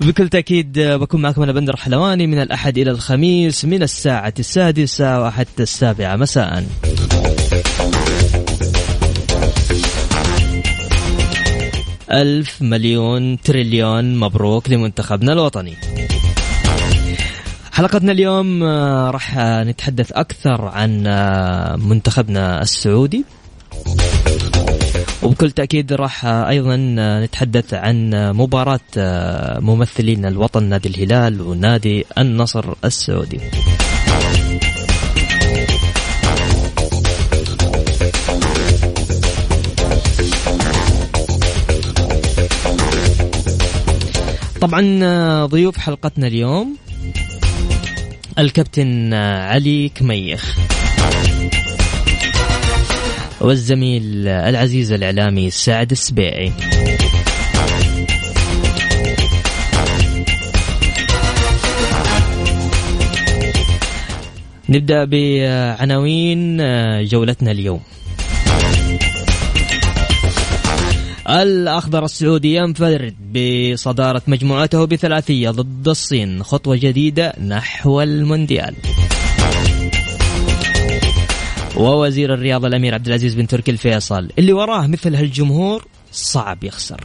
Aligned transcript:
بكل 0.00 0.28
تأكيد 0.28 0.78
بكون 0.78 1.22
معكم 1.22 1.42
أنا 1.42 1.52
بندر 1.52 1.76
حلواني 1.76 2.26
من 2.26 2.42
الأحد 2.42 2.78
إلى 2.78 2.90
الخميس 2.90 3.64
من 3.64 3.82
الساعة 3.82 4.34
السادسة 4.38 5.20
وحتى 5.20 5.62
السابعة. 5.62 6.16
مساء. 6.16 6.66
ألف 12.12 12.62
مليون 12.62 13.40
تريليون 13.40 14.16
مبروك 14.16 14.70
لمنتخبنا 14.70 15.32
الوطني. 15.32 15.76
حلقتنا 17.72 18.12
اليوم 18.12 18.62
آه، 18.62 19.10
راح 19.10 19.38
نتحدث 19.38 20.12
أكثر 20.12 20.64
عن 20.64 21.06
آه، 21.06 21.76
منتخبنا 21.76 22.62
السعودي. 22.62 23.24
وبكل 25.26 25.50
تأكيد 25.50 25.92
راح 25.92 26.24
أيضا 26.24 26.76
نتحدث 27.24 27.74
عن 27.74 28.10
مباراة 28.14 28.80
ممثلين 29.60 30.26
الوطن 30.26 30.62
نادي 30.62 30.88
الهلال 30.88 31.40
ونادي 31.40 32.04
النصر 32.18 32.74
السعودي. 32.84 33.40
طبعا 44.60 45.46
ضيوف 45.46 45.78
حلقتنا 45.78 46.26
اليوم 46.26 46.76
الكابتن 48.38 49.14
علي 49.14 49.88
كميخ. 49.88 50.56
والزميل 53.40 54.28
العزيز 54.28 54.92
الإعلامي 54.92 55.50
سعد 55.50 55.90
السبيعي. 55.90 56.52
نبدأ 64.68 65.04
بعناوين 65.04 66.56
جولتنا 67.04 67.50
اليوم. 67.50 67.80
الأخضر 71.30 72.04
السعودي 72.04 72.54
ينفرد 72.54 73.14
بصدارة 73.34 74.22
مجموعته 74.26 74.84
بثلاثية 74.84 75.50
ضد 75.50 75.88
الصين 75.88 76.42
خطوة 76.42 76.76
جديدة 76.76 77.32
نحو 77.48 78.02
المونديال. 78.02 78.74
ووزير 81.76 82.34
الرياضة 82.34 82.68
الأمير 82.68 82.94
عبد 82.94 83.06
العزيز 83.06 83.34
بن 83.34 83.46
تركي 83.46 83.70
الفيصل. 83.70 84.28
اللي 84.38 84.52
وراه 84.52 84.86
مثل 84.86 85.14
هالجمهور 85.14 85.86
صعب 86.12 86.64
يخسر. 86.64 87.04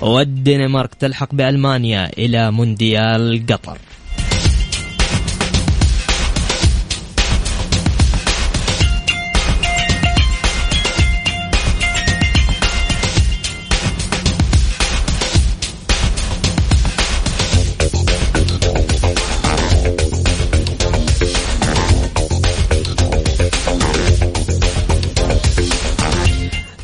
والدنمارك 0.00 0.94
تلحق 0.94 1.34
بألمانيا 1.34 2.10
إلى 2.18 2.50
مونديال 2.50 3.46
قطر. 3.46 3.78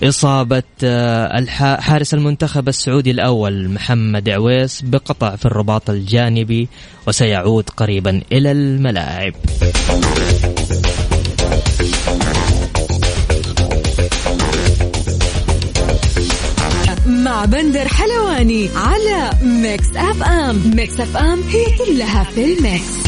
إصابة 0.08 0.62
آه، 0.84 1.44
حارس 1.80 2.14
المنتخب 2.14 2.68
السعودي 2.68 3.10
الأول 3.10 3.68
محمد 3.68 4.28
عويس 4.28 4.82
بقطع 4.82 5.36
في 5.36 5.46
الرباط 5.46 5.90
الجانبي 5.90 6.68
وسيعود 7.08 7.70
قريبا 7.70 8.22
إلى 8.32 8.52
الملاعب. 8.52 9.32
مع 17.06 17.44
بندر 17.44 17.88
حلواني 17.88 18.68
على 18.76 19.30
Mix 19.42 19.96
FM. 19.96 20.70
Mix 20.76 21.00
FM 21.00 21.42
هي 21.42 21.64
كلها 21.78 22.24
في 22.24 22.44
ال 22.44 22.56
mix. 22.56 23.05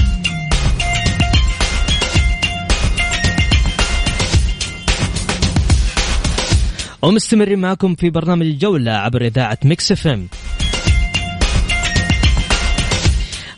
ومستمرين 7.02 7.58
معكم 7.58 7.94
في 7.94 8.10
برنامج 8.10 8.46
الجولة 8.46 8.92
عبر 8.92 9.26
إذاعة 9.26 9.58
Mix 9.64 9.92
FM 9.92 10.28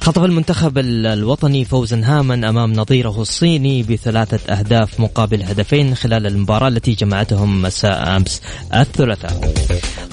خطف 0.01 0.25
المنتخب 0.25 0.79
الوطني 0.79 1.65
فوزا 1.65 2.01
هاما 2.05 2.35
أمام 2.35 2.73
نظيره 2.73 3.21
الصيني 3.23 3.83
بثلاثة 3.83 4.53
أهداف 4.53 5.01
مقابل 5.01 5.43
هدفين 5.43 5.95
خلال 5.95 6.27
المباراة 6.27 6.69
التي 6.69 6.93
جمعتهم 6.93 7.63
مساء 7.63 8.17
أمس 8.17 8.43
الثلاثاء. 8.75 9.53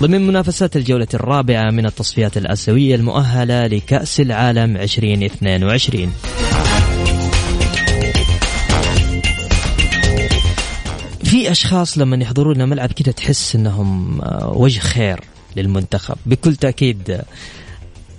ضمن 0.01 0.27
منافسات 0.27 0.77
الجولة 0.77 1.07
الرابعة 1.13 1.71
من 1.71 1.85
التصفيات 1.85 2.37
الآسيوية 2.37 2.95
المؤهلة 2.95 3.67
لكأس 3.67 4.19
العالم 4.19 4.77
2022. 4.77 6.13
في 11.47 11.51
أشخاص 11.51 11.97
لما 11.97 12.17
يحضرون 12.17 12.61
الملعب 12.61 12.91
كذا 12.91 13.11
تحس 13.11 13.55
إنهم 13.55 14.21
آه، 14.21 14.57
وجه 14.57 14.79
خير 14.79 15.19
للمنتخب. 15.55 16.15
بكل 16.25 16.55
تأكيد 16.55 17.11
آه، 17.11 17.23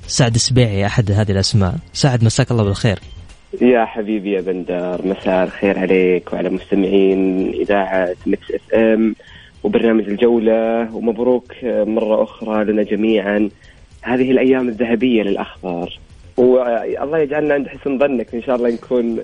سعد 0.07 0.35
السبيعي 0.35 0.87
أحد 0.87 1.11
هذه 1.11 1.31
الأسماء. 1.31 1.75
سعد 1.93 2.25
مساك 2.25 2.51
الله 2.51 2.65
بالخير. 2.65 2.99
يا 3.61 3.85
حبيبي 3.85 4.33
يا 4.33 4.41
بندر 4.41 5.01
مساء 5.05 5.45
الخير 5.45 5.79
عليك 5.79 6.33
وعلى 6.33 6.51
مستمعين 6.51 7.51
إذاعة 7.53 8.15
Mix 8.27 8.51
FM 8.51 9.15
وبرنامج 9.63 10.05
الجولة 10.09 10.95
ومبروك 10.95 11.53
آه، 11.65 11.85
مرة 11.85 12.23
أخرى 12.23 12.65
لنا 12.65 12.83
جميعا. 12.83 13.49
هذه 14.03 14.31
الأيام 14.31 14.69
الذهبية 14.69 15.23
للأخضر. 15.23 15.99
والله 16.37 17.19
يجعلنا 17.19 17.55
عند 17.55 17.69
حسن 17.69 17.99
ظنك 17.99 18.35
إن 18.35 18.43
شاء 18.43 18.57
الله 18.57 18.71
نكون 18.71 19.19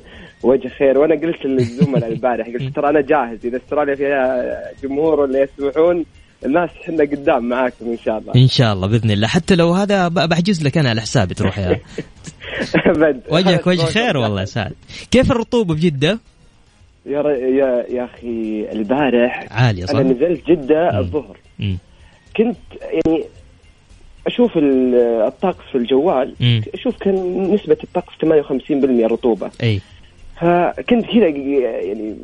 وجه 0.45 0.69
خير. 0.69 0.99
وأنا 0.99 1.15
قلت 1.15 1.45
للزملاء 1.47 2.09
البارح 2.13 2.47
قلت 2.47 2.77
ترى 2.77 2.89
أنا 2.91 3.01
جاهز. 3.01 3.47
إذا 3.47 3.57
أستراليا 3.57 3.95
فيها 3.95 4.45
جمهور 4.83 5.21
ولا 5.21 5.43
يسمعون 5.43 6.05
الناس 6.47 6.71
إحنا 6.83 7.05
قدام 7.05 7.49
معاكم 7.49 7.87
إن 7.91 7.99
شاء 8.05 8.19
الله. 8.19 8.33
إن 8.37 8.49
شاء 8.49 8.73
الله 8.73 8.87
بإذن 8.89 9.11
الله. 9.11 9.27
حتى 9.29 9.55
لو 9.57 9.73
هذا 9.73 10.09
بحجز 10.09 10.63
لك 10.67 10.79
أنا 10.79 10.91
على 10.91 11.01
حسابي 11.01 11.35
تروح 11.35 11.59
يا 11.59 11.81
وجهك 13.31 13.67
وجه 13.67 13.85
خير 13.85 14.17
والله 14.17 14.41
يا 14.41 14.45
سعد. 14.45 14.73
كيف 15.11 15.31
الرطوبة 15.33 15.75
في 15.75 15.81
جدة؟ 15.81 16.19
يا 17.07 17.21
يا 17.31 17.85
يا 17.91 18.05
أخي 18.05 18.67
البارح 18.73 19.47
عالية 19.51 19.85
صح؟ 19.87 19.95
أنا 19.95 20.13
نزلت 20.13 20.51
جدة 20.51 20.99
الظهر. 20.99 21.37
كنت 22.37 22.57
يعني 22.83 23.25
أشوف 24.27 24.51
الطقس 25.27 25.65
في 25.73 25.79
الجوال 25.79 26.35
مم. 26.41 26.63
أشوف 26.75 26.97
كان 26.97 27.43
نسبة 27.55 27.77
الطقس 27.85 28.13
58% 28.25 29.07
رطوبة. 29.13 29.51
أي. 29.63 29.81
فكنت 30.41 31.07
كذا 31.07 31.29
يعني 31.29 32.17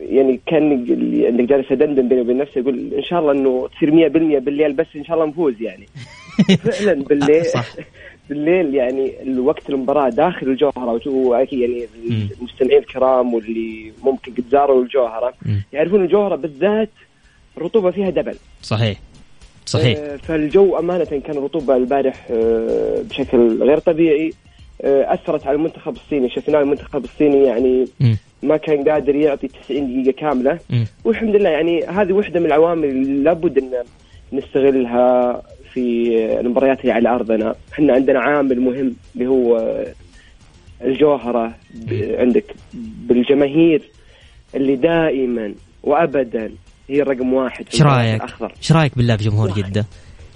يعني 0.00 0.40
كان 0.46 0.72
اللي 0.72 1.46
جالس 1.46 1.72
ادندن 1.72 2.08
بيني 2.08 2.20
وبين 2.20 2.38
نفسي 2.38 2.60
أقول 2.60 2.94
إن 2.94 3.02
شاء 3.02 3.20
الله 3.20 3.32
إنه 3.32 3.68
تصير 3.76 4.08
100% 4.08 4.12
بالليل 4.12 4.72
بس 4.72 4.86
إن 4.96 5.04
شاء 5.04 5.16
الله 5.16 5.26
نفوز 5.26 5.62
يعني 5.62 5.86
فعلا 6.64 7.04
بالليل. 7.04 7.44
بالليل 8.28 8.74
يعني 8.74 9.22
الوقت 9.22 9.70
المباراة 9.70 10.08
داخل 10.08 10.46
الجوهرة 10.46 11.00
وأكيد 11.06 11.60
يعني. 11.60 11.88
المستمعين 12.40 12.78
الكرام 12.78 13.34
واللي 13.34 13.92
ممكن 14.02 14.32
قد 14.32 14.44
زاروا 14.50 14.82
الجوهرة. 14.82 15.34
يعرفون 15.72 16.04
الجوهرة 16.04 16.36
بالذات 16.36 16.90
الرطوبه 17.56 17.90
فيها 17.90 18.10
دبل 18.10 18.36
صحيح 18.62 19.00
صحيح 19.66 19.98
آه، 19.98 20.16
فالجو 20.16 20.78
أمانة 20.78 21.04
كان 21.04 21.36
الرطوبه 21.36 21.76
البارح 21.76 22.26
آه، 22.30 23.02
بشكل 23.10 23.62
غير 23.62 23.78
طبيعي 23.78 24.32
أثرت 24.84 25.46
على 25.46 25.56
المنتخب 25.56 25.96
الصيني 25.96 26.30
شفنا 26.30 26.60
المنتخب 26.60 27.04
الصيني 27.04 27.44
يعني. 27.44 27.84
ما 28.42 28.56
كان 28.56 28.88
قادر 28.88 29.14
يعطي 29.14 29.48
90 29.48 30.02
دقيقة 30.02 30.16
كاملة. 30.20 30.58
والحمد 31.04 31.36
لله 31.36 31.50
يعني 31.50 31.84
هذه 31.84 32.12
واحدة 32.12 32.40
من 32.40 32.46
العوامل 32.46 32.84
اللي 32.84 33.22
لابد 33.22 33.58
إن 33.58 33.70
نستغلها 34.32 35.42
في 35.74 35.80
المباريات 36.40 36.80
اللي 36.80 36.92
على 36.92 37.08
أرضنا، 37.08 37.54
إحنا 37.72 37.92
عندنا 37.92 38.20
عامل 38.20 38.60
مهم 38.60 38.94
اللي 39.14 39.26
هو 39.26 39.84
الجوهرة 40.84 41.54
ب- 41.74 42.14
عندك 42.18 42.44
بالجماهير 43.08 43.82
اللي 44.54 44.76
دائما 44.76 45.54
وابدا 45.82 46.50
هي 46.88 47.02
الرقم 47.02 47.32
واحد 47.32 47.64
في 47.68 47.74
إيش 47.74 47.82
رأيك؟ 47.82 48.22
إيش 48.58 48.72
رأيك 48.72 48.96
بالله 48.96 49.14
بجمهور 49.16 49.50
جدة؟ 49.52 49.86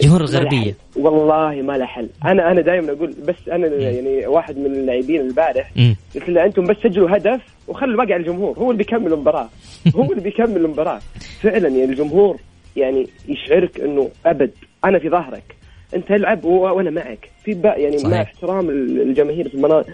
جمهور 0.01 0.21
الغربيه. 0.21 0.75
والله 0.97 1.63
ما 1.63 1.79
له 1.79 1.87
حل. 1.87 2.09
أنا 2.25 2.51
أنا 2.51 2.61
دائما 2.61 2.93
أقول 2.93 3.15
بس 3.29 3.49
أنا 3.53 3.67
يعني 3.67 4.27
واحد 4.27 4.59
من 4.59 4.67
اللاعبين 4.67 5.21
البارح. 5.21 5.71
قلت 6.15 6.29
له 6.29 6.45
أنتم 6.45 6.65
بس 6.65 6.77
سجلوا 6.83 7.17
هدف 7.17 7.41
وخلوا 7.69 7.93
الباقي 7.93 8.13
على 8.13 8.21
الجمهور. 8.23 8.59
هو 8.59 8.71
اللي 8.71 8.79
بيكمل 8.85 9.13
المباراة. 9.13 9.49
هو 9.97 10.03
اللي 10.11 10.21
بيكمل 10.23 10.57
المباراة. 10.57 11.01
فعلا 11.41 11.69
يعني 11.69 11.85
الجمهور 11.85 12.37
يعني 12.77 13.07
يشعرك 13.29 13.81
إنه 13.81 14.09
أبد. 14.27 14.51
أنا 14.85 14.99
في 14.99 15.09
ظهرك. 15.11 15.57
أنت 15.95 16.11
العب 16.11 16.45
وأنا 16.45 16.91
معك. 16.91 17.31
في 17.45 17.55
بقى 17.55 17.83
يعني 17.83 17.99
صحيح. 17.99 18.13
مع 18.15 18.23
احترام 18.23 18.71
الجماهير 18.71 19.49
في 19.49 19.55
المنا- 19.55 19.85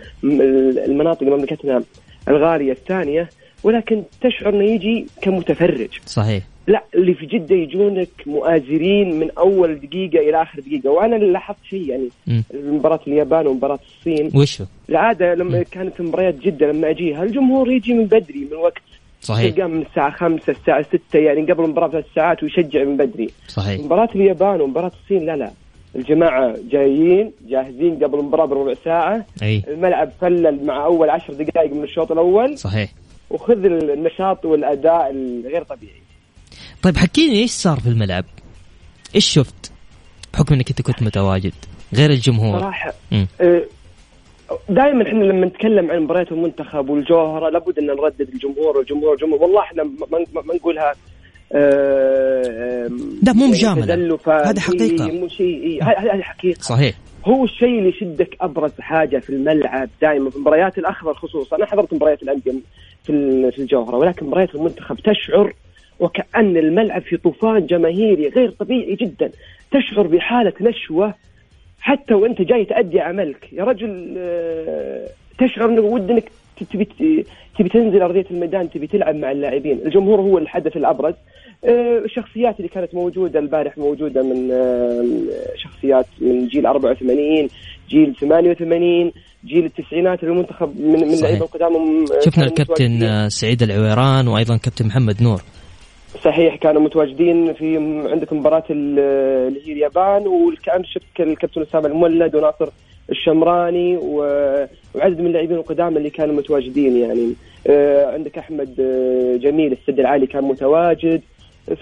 المناطق 0.84 1.22
مملكتنا 1.22 1.82
الغالية 2.28 2.72
الثانية 2.72 3.28
ولكن 3.62 4.02
تشعر 4.20 4.54
إنه 4.54 4.64
يجي 4.64 5.06
كمتفرج. 5.22 5.88
صحيح. 6.06 6.42
لا 6.68 6.84
اللي 6.94 7.14
في 7.14 7.26
جدة 7.26 7.56
يجونك 7.56 8.08
مؤازرين 8.26 9.18
من 9.20 9.30
أول 9.38 9.80
دقيقة 9.80 10.18
إلى 10.18 10.42
آخر 10.42 10.60
دقيقة 10.60 10.90
وأنا 10.90 11.16
اللي 11.16 11.32
لاحظت 11.32 11.64
شيء 11.70 11.88
يعني 11.88 12.08
مم. 12.26 12.42
مباراة 12.54 13.00
اليابان 13.06 13.46
ومباراة 13.46 13.78
الصين. 13.98 14.30
وشو؟ 14.34 14.64
العادة 14.90 15.34
لما 15.34 15.62
كانت 15.62 16.00
مباريات 16.00 16.34
جدة 16.34 16.66
لما 16.72 16.90
اجيها 16.90 17.22
الجمهور 17.22 17.70
يجي 17.70 17.94
من 17.94 18.04
بدري 18.04 18.48
من 18.50 18.56
وقت؟ 18.56 18.82
صحيح. 19.20 19.54
تلقاه 19.54 19.66
من 19.66 19.82
الساعة 19.82 20.10
5 20.10 20.50
الساعة 20.50 20.82
6 20.82 21.18
يعني 21.18 21.52
قبل 21.52 21.64
المباراه 21.64 21.86
بثلاث 21.88 22.04
ساعات 22.14 22.42
ويشجع 22.42 22.84
من 22.84 22.96
بدري. 22.96 23.30
صحيح. 23.48 23.80
مباراة 23.84 24.08
اليابان 24.14 24.60
ومباراة 24.60 24.92
الصين 25.04 25.26
لا 25.26 25.36
لا. 25.36 25.50
الجماعة 25.96 26.54
جايين 26.70 27.32
جاهزين 27.48 28.04
قبل 28.04 28.18
المباراه 28.18 28.46
بربع 28.46 28.74
ساعة. 28.84 29.26
أي. 29.42 29.62
الملعب 29.68 30.10
فلل 30.20 30.64
مع 30.66 30.84
أول 30.84 31.10
عشر 31.10 31.32
دقائق 31.32 31.72
من 31.74 31.82
الشوط 31.82 32.12
الأول. 32.12 32.58
صحيح. 32.58 32.90
وخذ 33.30 33.64
النشاط 33.64 34.44
والأداء 34.44 35.10
الغير 35.10 35.62
طبيعي. 35.62 36.07
طيب 36.82 36.96
حكيني 36.96 37.38
إيش 37.42 37.50
صار 37.50 37.80
في 37.80 37.86
الملعب؟ 37.88 38.24
إيش 39.14 39.26
شفت؟ 39.26 39.72
بحكم 40.34 40.54
إنك 40.54 40.68
أنت 40.70 40.82
كنت 40.82 41.02
متواجد 41.02 41.52
غير 41.94 42.10
الجمهور 42.10 42.60
صراحة 42.60 42.92
مم. 43.12 43.26
دائما 44.68 45.02
إحنا 45.08 45.24
لما 45.24 45.46
نتكلم 45.46 45.90
عن 45.90 46.00
مباريات 46.00 46.32
المنتخب 46.32 46.88
والجوهرة 46.88 47.50
لابد 47.50 47.78
أن 47.78 47.86
نردد 47.86 48.28
الجمهور 48.34 48.76
والجمهور 48.76 49.08
والجمهور 49.10 49.42
والله 49.42 49.60
إحنا 49.62 49.82
ما, 49.84 50.54
نقولها 50.54 50.94
آه، 51.52 52.88
لا، 53.22 53.32
مو 53.32 53.52
يعني. 53.62 53.82
تزلفة. 53.82 54.50
هذا 54.50 54.60
حقيقة. 54.60 55.06
إيه، 55.06 55.20
مو 55.20 55.28
شيء 55.28 55.62
إيه، 55.62 55.82
هذه 55.82 56.22
حقيقة 56.22 56.60
صحيح 56.60 56.94
هو 57.24 57.44
الشيء 57.44 57.78
اللي 57.78 57.88
يشدك 57.88 58.36
أبرز 58.40 58.72
حاجة 58.80 59.18
في 59.18 59.30
الملعب 59.30 59.88
دائما 60.02 60.30
في 60.30 60.38
مباريات 60.38 60.78
الأخضر 60.78 61.14
خصوصا 61.14 61.56
أنا 61.56 61.66
حضرت 61.66 61.94
مباريات 61.94 62.22
الأندية 62.22 62.52
في 63.04 63.10
ال- 63.12 63.52
في 63.52 63.58
الجوهرة 63.58 63.96
ولكن 63.96 64.26
مباريات 64.26 64.54
المنتخب 64.54 64.96
تشعر 64.96 65.52
وكأن 66.00 66.56
الملعب 66.56 67.02
في 67.02 67.16
طوفان 67.16 67.66
جماهيري 67.66 68.28
غير 68.28 68.50
طبيعي 68.50 68.94
جدا. 68.94 69.30
تشعر 69.70 70.06
بحالة 70.06 70.52
نشوة 70.60 71.14
حتى 71.80 72.14
وأنت 72.14 72.42
جاي 72.42 72.64
تأدي 72.64 73.00
عملك. 73.00 73.52
يا 73.52 73.64
رجل 73.64 74.14
آه، 74.18 75.08
تشعر 75.38 75.68
إنه 75.68 75.80
ودك 75.80 76.24
تبي 76.72 76.84
تبي 77.58 77.68
تنزل 77.68 78.02
أرضية 78.02 78.24
الميدان 78.30 78.70
تبي 78.70 78.86
تلعب 78.86 79.14
مع 79.14 79.30
اللاعبين، 79.30 79.78
الجمهور 79.86 80.20
هو 80.20 80.38
الحدث 80.38 80.76
الأبرز. 80.76 81.14
آه، 81.64 81.98
الشخصيات 82.04 82.56
اللي 82.56 82.68
كانت 82.68 82.94
موجودة 82.94 83.38
البارح 83.40 83.78
موجودة 83.78 84.22
من 84.22 84.50
آه، 84.50 85.04
شخصيات 85.56 86.06
من 86.20 86.46
جيل 86.48 86.66
84 86.66 87.48
جيل 87.88 88.14
88 88.20 89.12
جيل 89.46 89.64
التسعينات 89.64 90.24
المنتخب 90.24 90.80
من 90.80 91.08
من. 91.08 91.20
لعيبة 91.22 91.46
قدامهم 91.46 92.04
شفنا 92.24 92.44
الكابتن 92.44 93.28
سعيد 93.28 93.62
العويران 93.62 94.28
وأيضا 94.28 94.56
كابتن 94.56 94.86
محمد 94.86 95.22
نور. 95.22 95.42
صحيح 96.24 96.56
كانوا 96.56 96.82
متواجدين 96.82 97.52
في 97.54 97.76
عندك 98.10 98.32
مباراة 98.32 98.64
ال- 98.70 98.98
اللي 99.48 99.68
هي 99.68 99.72
اليابان 99.72 100.26
وكان 100.26 100.84
شفت 100.84 101.20
الكابتن 101.20 101.62
أسامة 101.62 101.86
المولد 101.86 102.34
وناصر 102.34 102.68
الشمراني 103.10 103.96
وعدد 103.96 105.20
من 105.20 105.26
اللاعبين 105.26 105.56
القدامى 105.56 105.98
اللي 105.98 106.10
كانوا 106.10 106.34
متواجدين 106.34 106.96
يعني. 106.96 107.32
آه، 107.66 108.12
عندك 108.12 108.38
أحمد 108.38 108.80
آه، 108.80 109.36
جميل 109.36 109.72
السد 109.72 110.00
العالي 110.00 110.26
كان 110.26 110.44
متواجد. 110.44 111.20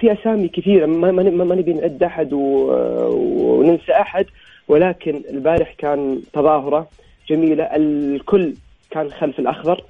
في 0.01 0.13
أسامي 0.13 0.49
كثيرة 0.49 0.87
ما, 0.87 1.11
ما, 1.13 1.23
ما 1.23 1.55
نبي 1.55 1.73
نعد 1.73 2.03
أحد 2.03 2.33
وننسى 2.33 3.93
أحد 3.93 4.27
ولكن 4.69 5.23
البارح 5.31 5.73
كان 5.79 6.21
تظاهرة 6.33 6.89
جميلة. 7.29 7.65
الكل 7.65 8.55
كان 8.91 9.11
خلف 9.11 9.39
الأخضر. 9.39 9.85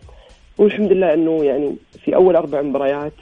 والحمد 0.58 0.92
لله 0.92 1.14
أنه 1.14 1.44
يعني 1.44 1.76
في 2.04 2.14
أول 2.14 2.36
أربع 2.36 2.62
مباريات 2.62 3.12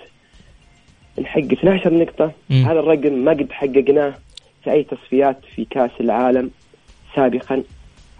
نحقق 1.21 1.53
12 1.53 1.95
نقطة. 1.95 2.33
مم. 2.51 2.65
هذا 2.65 2.81
الرقم 2.81 3.13
ما 3.13 3.31
قد 3.31 3.53
حققناه 3.53 4.15
في 4.65 4.73
أي 4.73 4.83
تصفيات 4.83 5.37
في 5.55 5.65
كأس 5.71 5.91
العالم 6.01 6.51
سابقا. 7.17 7.63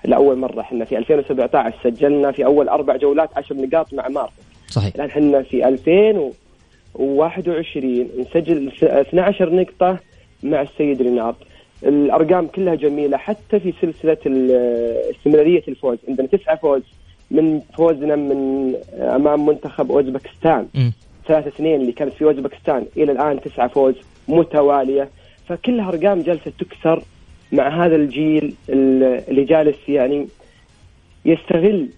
لأول 0.05 0.39
مرة 0.39 0.61
إحنا 0.61 0.85
في 0.85 0.99
2017 0.99 1.75
سجلنا 1.85 2.33
في 2.33 2.45
أول 2.45 2.69
أربع 2.69 2.97
جولات 2.97 3.31
10 3.37 3.57
نقاط 3.57 3.95
مع 3.95 4.09
مارك 4.09 4.31
صحيح. 4.69 4.95
الآن 4.95 5.09
إحنا 5.09 5.43
في 5.43 5.69
2021 5.69 8.09
نسجل 8.19 8.73
12 8.83 9.55
نقطة 9.55 9.99
مع 10.43 10.63
السيد 10.63 11.03
ريناض 11.03 11.35
الأرقام 11.83 12.47
كلها 12.47 12.75
جميلة 12.75 13.17
حتى 13.17 13.61
في 13.61 13.73
سلسلة 13.83 14.17
ال- 14.27 15.11
استمرارية 15.17 15.63
الفوز. 15.69 15.99
عندنا 16.09 16.27
تسعة 16.27 16.57
فوز. 16.57 16.83
من 17.31 17.61
فوزنا 17.77 18.17
من 18.17 18.75
أمام 18.95 19.47
منتخب 19.47 19.93
أوزبكستان. 19.93 20.67
مم. 21.25 21.35
ثلاثة 21.35 21.49
اثنين 21.49 21.81
اللي 21.81 21.93
كانت 21.93 22.13
في 22.13 22.25
اوزبكستان 22.25 22.87
إلى 22.97 23.13
الآن 23.13 23.41
تسعة 23.41 23.69
فوز 23.69 23.95
متوالية 24.29 25.09
فكلها 25.49 25.89
أرقام 25.89 26.23
جالسه 26.23 26.53
تكسر 26.59 27.03
مع 27.53 27.85
هذا 27.87 27.97
الجيل 27.97 28.55
ال- 28.69 29.23
اللي 29.29 29.45
جالس 29.45 29.77
يعني 29.89 30.27
يستغل 31.25 31.89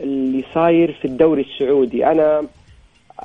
اللي 0.00 0.44
صاير 0.54 0.92
في 0.92 1.04
الدوري 1.04 1.42
السعودي 1.42 2.06
أنا 2.06 2.46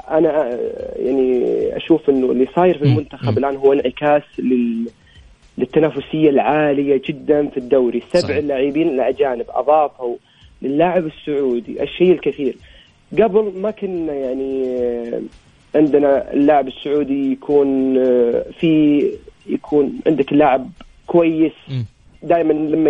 أنا 0.09 0.59
يعني 0.95 1.45
أشوف 1.77 2.09
إنه 2.09 2.31
اللي 2.31 2.47
صاير 2.55 2.77
في. 2.77 2.83
المنتخب. 2.83 3.37
الآن 3.37 3.55
هو 3.55 3.73
انعكاس 3.73 4.23
لل 4.39 4.87
للتنافسية 5.57 6.29
العالية 6.29 7.01
جدا 7.05 7.47
في 7.47 7.57
الدوري 7.57 8.03
سبع. 8.13 8.37
لاعبين 8.39 8.87
الاجانب 8.87 9.45
أضافوا 9.49 10.15
للاعب 10.61 11.05
السعودي 11.05 11.83
الشيء 11.83 12.11
الكثير 12.11 12.55
قبل 13.13 13.51
ما 13.55 13.71
كنا 13.71 14.13
يعني 14.13 14.65
آه، 14.65 15.21
عندنا 15.75 16.33
اللاعب 16.33 16.67
السعودي 16.67 17.31
يكون 17.31 17.97
آه، 17.97 18.45
في 18.59 19.03
يكون 19.47 19.99
عندك 20.07 20.33
لاعب 20.33 20.69
كويس. 21.07 21.53
دائما 22.23 22.53
لما 22.53 22.89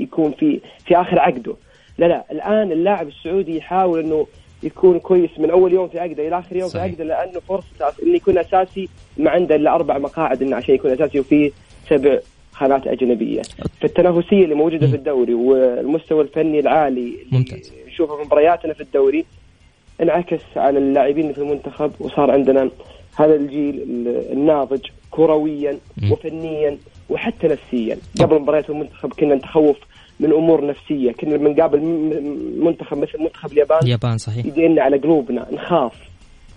يكون 0.00 0.32
في 0.32 0.60
في 0.86 0.96
آخر 0.96 1.18
عقده 1.18 1.54
لا 1.98 2.06
لا 2.06 2.24
الآن 2.30 2.72
اللاعب 2.72 3.08
السعودي 3.08 3.56
يحاول 3.56 4.00
إنه 4.00 4.26
يكون 4.62 4.98
كويس 4.98 5.30
من 5.38 5.50
أول 5.50 5.72
يوم 5.72 5.88
في 5.88 5.98
عقده 5.98 6.28
إلى 6.28 6.38
آخر 6.38 6.56
يوم 6.56 6.68
صحيح. 6.68 6.84
في 6.84 6.90
عقده 6.90 7.04
لأنه 7.04 7.40
فرصة 7.40 7.92
إنه 8.02 8.14
يكون 8.14 8.38
أساسي 8.38 8.88
ما 9.16 9.30
عنده 9.30 9.54
إلا 9.54 9.74
أربع 9.74 9.98
مقاعد 9.98 10.42
إنه 10.42 10.56
عشان 10.56 10.74
يكون 10.74 10.90
أساسي 10.90 11.20
وفيه 11.20 11.50
سبع 11.90 12.18
خانات 12.52 12.86
أجنبية 12.86 13.42
فالتنافسية 13.80 14.44
اللي 14.44 14.54
موجودة 14.54 14.86
مم. 14.86 14.92
في 14.92 14.96
الدوري 14.98 15.34
والمستوى 15.34 16.22
الفني 16.22 16.60
العالي 16.60 17.12
ممتاز. 17.32 17.72
نشوفه 17.92 18.16
في 18.16 18.22
مبارياتنا 18.22 18.74
في 18.74 18.80
الدوري 18.80 19.24
انعكس 20.02 20.40
على 20.56 20.78
اللاعبين 20.78 21.32
في 21.32 21.38
المنتخب 21.38 21.92
وصار 22.00 22.30
عندنا 22.30 22.70
هذا 23.16 23.34
الجيل 23.34 23.74
ال- 23.82 24.32
الناضج 24.32 24.80
كرويا. 25.10 25.78
وفنيا 26.12 26.78
وحتى 27.10 27.48
نفسيا 27.48 27.96
قبل 28.20 28.38
مباريات 28.40 28.70
المنتخب 28.70 29.12
كنا 29.12 29.34
نتخوف 29.34 29.76
من 30.20 30.32
أمور 30.32 30.66
نفسية 30.66 31.12
كنا 31.12 31.34
لما 31.34 31.50
نقابل 31.50 31.80
م- 31.80 31.84
م- 31.84 32.64
منتخب 32.66 32.98
مثل 32.98 33.18
منتخب 33.22 33.52
اليابان 33.52 33.78
اليابان 33.82 34.18
صحيح 34.18 34.46
يدينا 34.46 34.82
على 34.82 34.96
قلوبنا 34.96 35.46
نخاف 35.52 35.92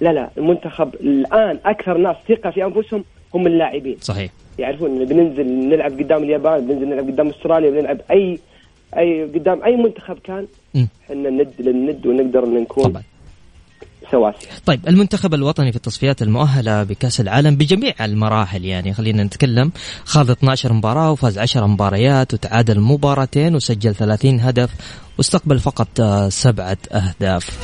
لا 0.01 0.13
لا 0.13 0.29
المنتخب 0.37 0.95
الآن 0.95 1.59
أكثر 1.65 1.97
ناس 1.97 2.15
ثقة 2.29 2.49
في 2.51 2.65
أنفسهم 2.65 3.03
هم 3.33 3.47
اللاعبين 3.47 3.97
صحيح 4.01 4.31
يعرفون 4.59 5.05
بننزل 5.05 5.47
نلعب 5.69 5.91
قدام 5.91 6.23
اليابان 6.23 6.67
بننزل 6.67 6.87
نلعب 6.89 7.07
قدام 7.07 7.29
أستراليا 7.29 7.69
بنلعب 7.69 8.01
اي 8.11 8.39
اي 8.97 9.23
قدام 9.23 9.63
أي 9.63 9.75
منتخب 9.75 10.17
كان. 10.23 10.47
إحنا 11.03 11.29
ند 11.29 11.53
للند 11.59 12.05
ونقدر 12.05 12.43
ان 12.43 12.61
نكون 12.61 12.83
طبعا. 12.83 13.03
سواسية 14.11 14.47
طيب 14.65 14.87
المنتخب 14.87 15.33
الوطني 15.33 15.71
في 15.71 15.77
التصفيات 15.77 16.21
المؤهلة 16.21 16.83
بكأس 16.83 17.21
العالم 17.21 17.55
بجميع 17.55 17.93
المراحل 18.05 18.65
يعني 18.65 18.93
خلينا 18.93 19.23
نتكلم 19.23 19.71
خاض 20.05 20.31
12 20.31 20.73
مباراة 20.73 21.11
وفاز 21.11 21.37
10 21.39 21.65
مباريات 21.65 22.33
وتعادل 22.33 22.79
مباراتين 22.79 23.55
وسجل 23.55 23.95
30 23.95 24.39
هدف 24.39 24.69
واستقبل 25.17 25.59
فقط 25.59 25.87
آه، 25.99 26.29
سبعة 26.29 26.77
أهداف. 26.91 27.59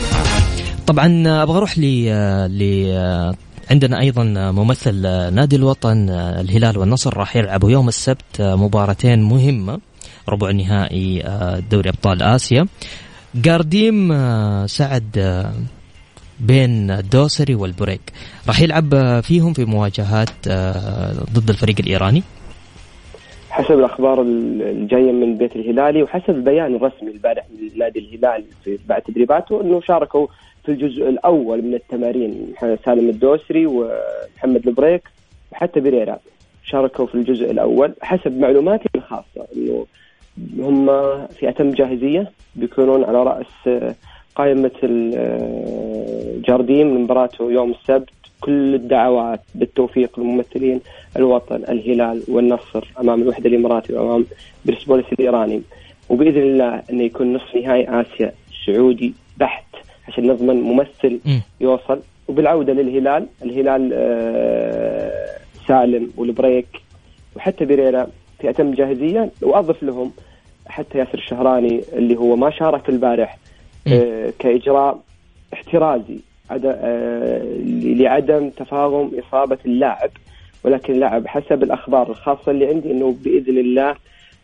طبعا 0.88 1.24
آه، 1.28 1.44
أبغى 1.44 1.58
أروح 1.58 1.78
ل 1.78 2.06
آه، 2.10 3.36
عندنا 3.72 4.00
أيضا 4.00 4.24
ممثل 4.52 5.02
نادي 5.34 5.56
الوطن 5.56 6.10
الهلال 6.10 6.78
والنصر 6.78 7.18
راح 7.18 7.36
يلعبوا 7.36 7.72
يوم 7.72 7.88
السبت 7.88 8.42
مباراتين 8.42 9.22
مهمة. 9.22 9.80
ربع 10.30 10.52
نهائي 10.52 11.24
آه، 11.26 11.60
دوري 11.72 11.90
أبطال 11.90 12.24
آسيا. 12.24 12.66
جارديم 13.36 14.12
آه، 14.12 14.66
سعد 14.66 15.18
آه، 15.18 15.52
بين 16.40 16.92
الدوسري 16.92 17.56
والبريك. 17.56 18.02
راح 18.48 18.62
يلعب 18.62 19.20
فيهم 19.24 19.54
في 19.54 19.66
مواجهات 19.66 20.48
ضد 21.34 21.50
الفريق 21.50 21.76
الإيراني. 21.80 22.24
حسب 23.50 23.80
الأخبار 23.80 24.22
الجاية 24.22 25.12
من 25.12 25.38
بيت 25.38 25.56
الهلالي 25.56 26.04
وحسب 26.04 26.30
البيان 26.30 26.76
الرسمي 26.76 27.12
البارح 27.12 27.46
من 27.50 27.80
نادي 27.80 28.00
الهلال 28.00 28.44
بعد 28.88 29.02
تدريباته 29.02 29.62
إنه 29.62 29.82
شاركوا 29.82 30.28
في 30.66 30.72
الجزء 30.72 31.10
الأول 31.10 31.62
من 31.62 31.74
التمارين 31.74 32.54
سالم 32.86 33.10
الدوسري 33.10 33.66
ومحمد 33.66 34.68
البريك 34.68 35.04
وحتى 35.52 35.80
بريرا 35.80 36.18
شاركوا 36.64 37.06
في 37.06 37.16
الجزء 37.16 37.52
الأول 37.52 37.94
حسب 38.02 38.38
معلوماتي 38.38 38.90
الخاصة 38.96 39.48
إنه 39.56 39.86
هم 40.60 40.86
في 41.28 41.50
اتم 41.50 41.72
جاهزية 41.72 42.32
بيكونون 42.56 43.04
على 43.04 43.24
رأس 43.24 43.46
آه، 43.68 43.96
قائمة 44.36 44.72
ال- 44.84 45.14
آه، 45.16 46.38
لمباراته 46.84 47.52
يوم 47.52 47.72
السبت. 47.72 48.10
كل 48.42 48.76
الدعوات 48.76 49.40
بالتوفيق 49.56 50.20
لممثلين 50.20 50.82
الوطن 51.18 51.56
الهلال 51.56 52.24
والنصر 52.28 52.88
أمام 53.00 53.22
الوحدة 53.22 53.50
الإماراتي 53.50 53.94
وأمام 53.94 54.26
برسبوليس 54.66 55.06
الإيراني. 55.14 55.62
وبإذن 56.10 56.42
الله 56.42 56.82
انه 56.92 57.04
يكون 57.04 57.34
نصف 57.34 57.56
نهائي 57.56 58.02
آسيا 58.02 58.34
سعودي 58.66 59.14
بحت 59.38 59.66
عشان 60.08 60.28
نضمن 60.28 60.62
ممثل 60.62 61.20
مم. 61.26 61.42
يوصل. 61.62 62.00
وبالعودة 62.28 62.74
للهلال 62.74 63.28
الهلال 63.44 63.90
آه، 63.94 65.28
سالم 65.68 66.10
والبريك 66.18 66.68
وحتى 67.36 67.66
بريرا 67.66 68.08
في 68.40 68.50
اتم 68.50 68.72
جاهزية. 68.72 69.32
وأضف 69.42 69.84
لهم 69.84 70.12
حتى 70.72 70.98
ياسر 70.98 71.14
الشهراني 71.14 71.82
اللي 71.94 72.16
هو 72.16 72.36
ما 72.36 72.52
شارك 72.52 72.90
البارح 72.90 73.38
آه، 73.88 74.34
كإجراء 74.40 75.00
احترازي 75.54 76.20
آه، 76.52 77.42
لعدم 77.74 78.50
تفاهم 78.50 79.12
إصابة 79.20 79.58
اللاعب 79.66 80.10
ولكن 80.64 80.94
اللاعب 80.94 81.28
حسب 81.28 81.64
الأخبار 81.64 82.12
الخاصة 82.12 82.52
اللي 82.52 82.68
عندي 82.68 82.92
إنه 82.92 83.16
بإذن 83.24 83.58
الله 83.58 83.96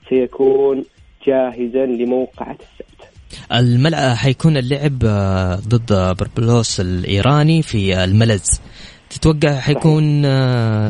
سيكون 0.09 0.83
جاهزا 1.27 1.85
لموقعة 1.85 2.57
السبت. 2.59 3.09
الملعب 3.53 4.15
حيكون 4.15 4.57
اللعب 4.57 5.03
آه، 5.05 5.55
ضد 5.55 6.15
بربلوس 6.19 6.79
الإيراني 6.79 7.61
في 7.61 8.03
الملز 8.03 8.61
تتوقع 9.09 9.59
حيكون 9.59 10.23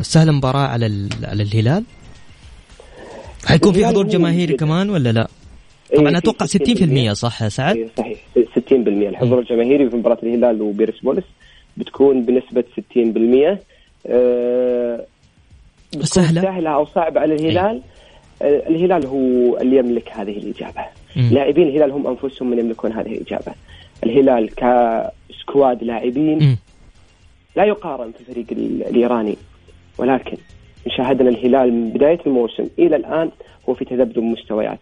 سهل 0.01 0.31
مباراة 0.31 0.67
على 0.67 1.09
على 1.23 1.43
الهلال؟ 1.43 1.83
حيكون 3.47 3.71
في 3.73 3.79
الهلال 3.79 3.93
حضور 3.93 4.07
جماهيري. 4.07 4.53
كمان 4.53 4.89
ولا 4.89 5.11
لا؟ 5.11 5.27
إيه، 5.93 5.99
طبعا 5.99 6.17
أتوقع 6.17 6.45
60% 6.45 7.13
صح 7.13 7.41
يا 7.43 7.49
سعد؟ 7.49 7.75
إيه، 7.75 7.87
صحيح 7.97 8.17
60% 8.37 9.09
الحضور 9.09 9.39
الجماهيري 9.39 9.89
في 9.89 9.95
مباراة 9.95 10.17
الهلال 10.23 10.61
وبيرسبوليس 10.61 11.23
بتكون 11.77 12.21
بنسبة 12.25 12.63
60% 12.95 13.59
آه، 14.07 15.05
بتكون 15.89 16.05
سهلة؟ 16.05 16.41
سهلة 16.41 16.69
أو 16.69 16.85
صعبة 16.85 17.19
على 17.21 17.35
الهلال 17.35 17.81
آه، 18.41 18.67
الهلال 18.69 19.05
هو 19.05 19.57
اللي 19.57 19.77
يملك 19.77 20.09
هذه 20.11 20.37
الإجابة 20.37 20.85
مم. 21.15 21.29
لاعبين 21.31 21.67
الهلال 21.67 21.91
هم 21.91 22.07
أنفسهم 22.07 22.49
من 22.49 22.59
يملكون 22.59 22.91
هذه 22.91 23.07
الإجابة 23.11 23.51
الهلال 24.03 24.49
كسكواد 24.55 25.83
لاعبين 25.83 26.39
مم. 26.43 26.57
لا 27.55 27.63
يقارن 27.65 28.11
في 28.11 28.19
الفريق 28.19 28.45
ال- 28.51 28.87
الإيراني 28.87 29.37
ولكن 29.97 30.37
شاهدنا 30.89 31.29
الهلال 31.29 31.73
من 31.73 31.89
بداية 31.89 32.19
الموسم 32.27 32.67
إلى 32.79 32.95
الآن 32.95 33.31
هو 33.69 33.73
في 33.73 33.85
تذبذب 33.85 34.23
مستويات. 34.23 34.79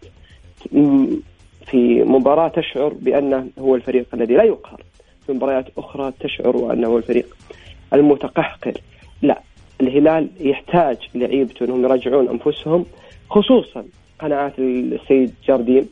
في 1.66 2.04
مباراة 2.04 2.48
تشعر 2.48 2.92
بأنه 3.00 3.48
هو 3.58 3.74
الفريق 3.74 4.06
الذي 4.14 4.34
لا 4.34 4.44
يقهر. 4.44 4.82
في 5.26 5.32
مباريات 5.32 5.66
أخرى 5.78 6.12
تشعر 6.20 6.72
أنه 6.72 6.88
هو 6.88 6.98
الفريق 6.98 7.36
المتقهقر. 7.92 8.80
لا 9.22 9.40
الهلال 9.80 10.28
يحتاج 10.40 10.96
لعيبته 11.14 11.64
أنهم 11.64 11.84
يراجعون 11.84 12.28
أنفسهم 12.28 12.84
خصوصا 13.30 13.84
قناعات 14.18 14.58
السيد 14.58 15.34
جارديم. 15.48 15.88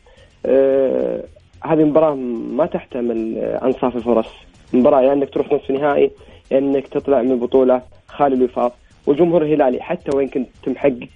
آه 0.47 1.25
هذه 1.64 1.80
المباراه 1.80 2.14
ما 2.56 2.66
تحتمل 2.66 3.38
أنصاف 3.38 3.97
الفرص. 3.97 4.28
مباراة 4.73 5.02
يا 5.02 5.12
إنك 5.12 5.30
تروح 5.30 5.52
نصف 5.52 5.71
نهائي 5.71 6.11
يا 6.50 6.59
إنك 6.59 6.88
تطلع 6.88 7.23
من 7.23 7.38
بطوله 7.38 7.83
خالي 8.09 8.35
الوفاق. 8.35 8.76
والجمهور 9.06 9.42
الهلالي 9.42 9.82
حتى 9.82 10.16
وين 10.16 10.28
كنت 10.28 10.49
محقق 10.66 11.08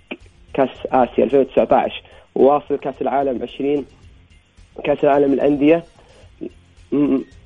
كأس 0.54 0.68
آسيا 0.86 1.24
2019 1.24 2.02
وواصل 2.34 2.76
كأس 2.76 2.94
العالم 3.02 3.42
20 3.42 3.84
كأس 4.84 5.04
العالم 5.04 5.32
الأندية. 5.32 5.84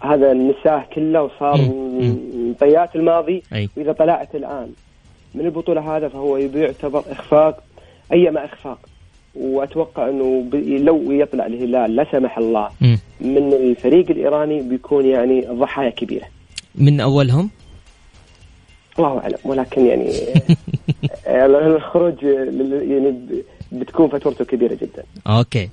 هذا 0.03 0.33
نساه 0.33 0.85
كله 0.95 1.23
وصار. 1.23 1.57
من 1.57 2.55
طيات 2.61 2.97
الماضي. 2.97 3.43
وإذا 3.77 3.93
طلعت 3.93 4.35
الآن 4.35 4.73
من 5.35 5.45
البطولة 5.45 5.97
هذا 5.97 6.09
فهو 6.09 6.37
يعتبر 6.37 7.05
إخفاق 7.11 7.63
أيما 8.13 8.45
إخفاق. 8.45 8.79
وأتوقع 9.35 10.09
إنه 10.09 10.45
لو 10.79 11.13
يطلع 11.13 11.47
الهلال 11.47 11.97
لا 11.97 12.07
سمح 12.13 12.39
الله. 12.39 12.69
من 13.21 13.53
الفريق 13.53 14.11
الإيراني 14.11 14.63
بيكون 14.63 15.07
يعني 15.07 15.41
ضحايا 15.41 15.91
كبيرة. 15.91 16.27
من 16.75 17.01
أولهم؟ 17.01 17.51
الله 18.99 19.19
أعلم. 19.19 19.39
ولكن 19.45 19.87
يعني 19.87 20.11
آه، 21.27 21.47
الخروج 21.47 22.23
يعني 22.23 23.15
بتكون 23.73 24.09
فاتورته 24.09 24.45
كبيرة 24.45 24.75
جدا. 24.75 25.05
أوكي. 25.27 25.69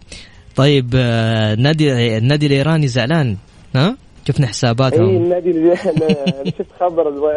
طيب 0.56 0.94
آه، 0.96 1.54
النادي 1.54 2.18
النادي 2.18 2.46
الإيراني 2.46 2.88
زعلان 2.88 3.38
ها؟ 3.76 3.98
شفنا 4.28 4.46
اي 4.46 4.50
حساباتهم 4.50 5.10
النادي 5.10 5.52
اللي 5.52 5.74
أنا 5.74 6.44
شفت 6.46 6.72
خبر 6.80 7.34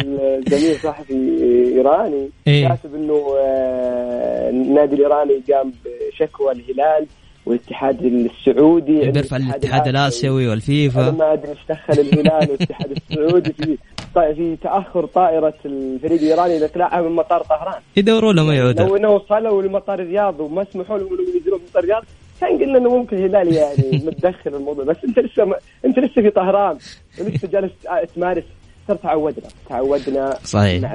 الزميل 0.00 0.76
صحفي 0.82 1.14
إيراني 1.76 2.28
إيه. 2.46 2.68
كاتب 2.68 2.94
إنه 2.94 3.34
آه، 3.40 4.50
النادي 4.50 4.94
الإيراني 4.94 5.42
قام 5.52 5.72
بشكوى 5.84 6.52
الهلال 6.52 7.06
والاتحاد 7.46 8.04
السعودي 8.04 9.04
عند 9.04 9.14
بيرفع 9.14 9.36
الاتحاد 9.36 9.88
الآسيوي 9.88 10.42
أنا 10.42 10.50
والفيفا 10.50 11.10
ما 11.10 11.32
أدري 11.32 11.50
إيش 11.50 11.58
دخل 11.68 12.00
الهلال 12.00 12.50
والاتحاد 12.50 12.90
السعودي 13.10 13.52
في 13.52 13.78
في 14.14 14.56
تأخر 14.62 15.06
طائرة 15.06 15.54
الفريق 15.64 16.20
الإيراني 16.20 16.58
لاقلاعها 16.58 17.02
من 17.02 17.16
مطار 17.16 17.42
طهران. 17.42 17.80
يدوروا 17.96 18.32
لهم 18.32 18.46
لو 18.46 18.52
يعودوا 18.52 18.98
انه 18.98 19.10
وصلوا 19.10 19.62
لمطار 19.62 20.00
الرياض 20.00 20.40
وما 20.40 20.66
سمحوا 20.72 20.98
لهم 20.98 21.12
إنهم 21.12 21.34
ينزلون 21.34 21.58
في 21.58 21.64
مطار 21.70 21.82
الرياض 21.82 22.04
كان 22.40 22.58
قلنا 22.58 22.78
إنه 22.78 22.90
ممكن 22.90 23.16
الهلال 23.16 23.54
يعني 23.54 23.90
متدخل 24.06 24.54
الموضوع 24.54 24.84
بس 24.84 24.96
أنت 25.08 25.18
لسه 25.18 25.44
م... 25.44 25.54
أنت 25.84 25.98
لسه 25.98 26.22
في 26.22 26.30
طهران. 26.30 26.78
ولسه 27.20 27.48
جالس 27.48 27.72
تمارس. 28.14 28.44
صرت 28.88 29.02
تعودنا. 29.02 29.48
تعودنا 29.68 30.36
صحيح. 30.44 30.82
مع 30.82 30.94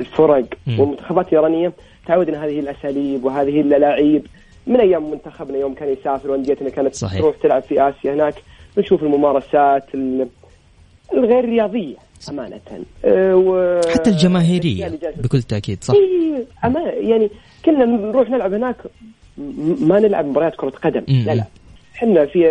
الفرق. 0.00 0.44
والمنتخبات 0.78 1.28
الإيرانية. 1.28 1.72
تعودنا 2.06 2.44
هذه 2.44 2.60
الأساليب 2.60 3.24
وهذه 3.24 3.60
اللاعيب 3.60 4.26
من 4.66 4.80
أيام 4.80 5.10
منتخبنا 5.10 5.58
يوم 5.58 5.74
كان 5.74 5.88
يسافر 5.92 6.30
وأنديتنا 6.30 6.70
كانت 6.70 6.94
صحيح. 6.94 7.20
تروح 7.20 7.36
تلعب 7.36 7.62
في 7.62 7.88
آسيا 7.88 8.14
هناك 8.14 8.34
نشوف 8.78 9.02
الممارسات 9.02 9.94
ال- 9.94 10.28
الغير 11.14 11.44
رياضية 11.44 11.94
أمانة. 12.28 12.60
أه 13.04 13.36
و... 13.36 13.80
حتى 13.94 14.10
الجماهيرية 14.10 14.92
بكل 15.16 15.42
تأكيد 15.42 15.84
صح. 15.84 15.94
إيه، 15.94 16.44
أما 16.64 16.80
يعني 16.80 17.30
كنا 17.64 17.84
نروح 17.84 18.30
نلعب 18.30 18.52
هناك 18.54 18.76
م- 19.38 19.88
ما 19.88 20.00
نلعب 20.00 20.26
مباريات 20.26 20.54
كرة 20.56 20.70
قدم. 20.70 21.02
مم. 21.08 21.24
لا 21.26 21.34
لا. 21.34 21.44
إحنا 21.94 22.26
في 22.26 22.42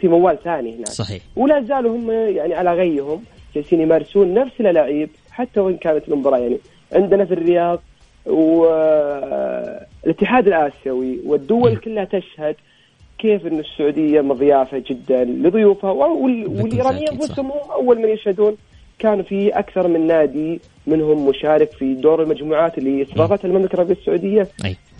في 0.00 0.08
موال 0.08 0.38
ثاني 0.44 0.76
هناك. 0.76 0.88
صحيح. 0.88 1.22
ولا 1.36 1.62
زالوا 1.62 1.96
هم 1.96 2.10
يعني 2.10 2.54
على 2.54 2.72
غيهم 2.74 3.22
جالسين 3.54 3.80
يمارسون 3.80 4.34
نفس 4.34 4.52
اللاعب 4.60 5.08
حتى 5.30 5.60
وإن 5.60 5.76
كانت 5.76 6.08
المباراة 6.08 6.38
يعني 6.38 6.58
عندنا 6.92 7.24
في 7.24 7.34
الرياض 7.34 7.80
والاتحاد 8.26 9.76
الآسيوي 10.46 11.18
والدول 11.26 11.76
كلها 11.76 12.04
تشهد 12.04 12.56
كيف 13.18 13.46
إن 13.46 13.58
السعودية 13.58 14.20
مضيافة 14.20 14.82
جدا 14.86 15.24
لضيوفها. 15.24 15.90
والإيرانيين. 15.92 17.08
أنفسهم 17.08 17.46
هم 17.46 17.70
أول 17.70 17.98
من 17.98 18.08
يشهدون 18.08 18.56
كان 18.98 19.22
في 19.22 19.48
أكثر 19.48 19.88
من 19.88 20.06
نادي 20.06 20.60
منهم 20.86 21.28
مشارك 21.28 21.70
في 21.72 21.94
دور 21.94 22.22
المجموعات 22.22 22.78
اللي 22.78 23.02
استضافتها 23.02 23.48
المملكة 23.48 23.74
العربية 23.74 23.94
السعودية. 23.94 24.48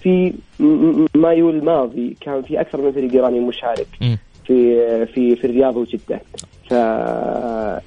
في 0.03 0.33
في 0.59 1.07
مايو 1.15 1.51
الماضي 1.51 2.17
كان 2.21 2.43
في 2.43 2.61
أكثر 2.61 2.81
من 2.81 2.93
فريق 2.93 3.13
إيراني 3.13 3.41
مشارك 3.41 3.87
م. 4.01 4.15
في 4.47 5.07
في 5.07 5.37
في 5.37 5.45
الرياض 5.45 5.77
وجدة. 5.77 6.21
ف 6.69 6.75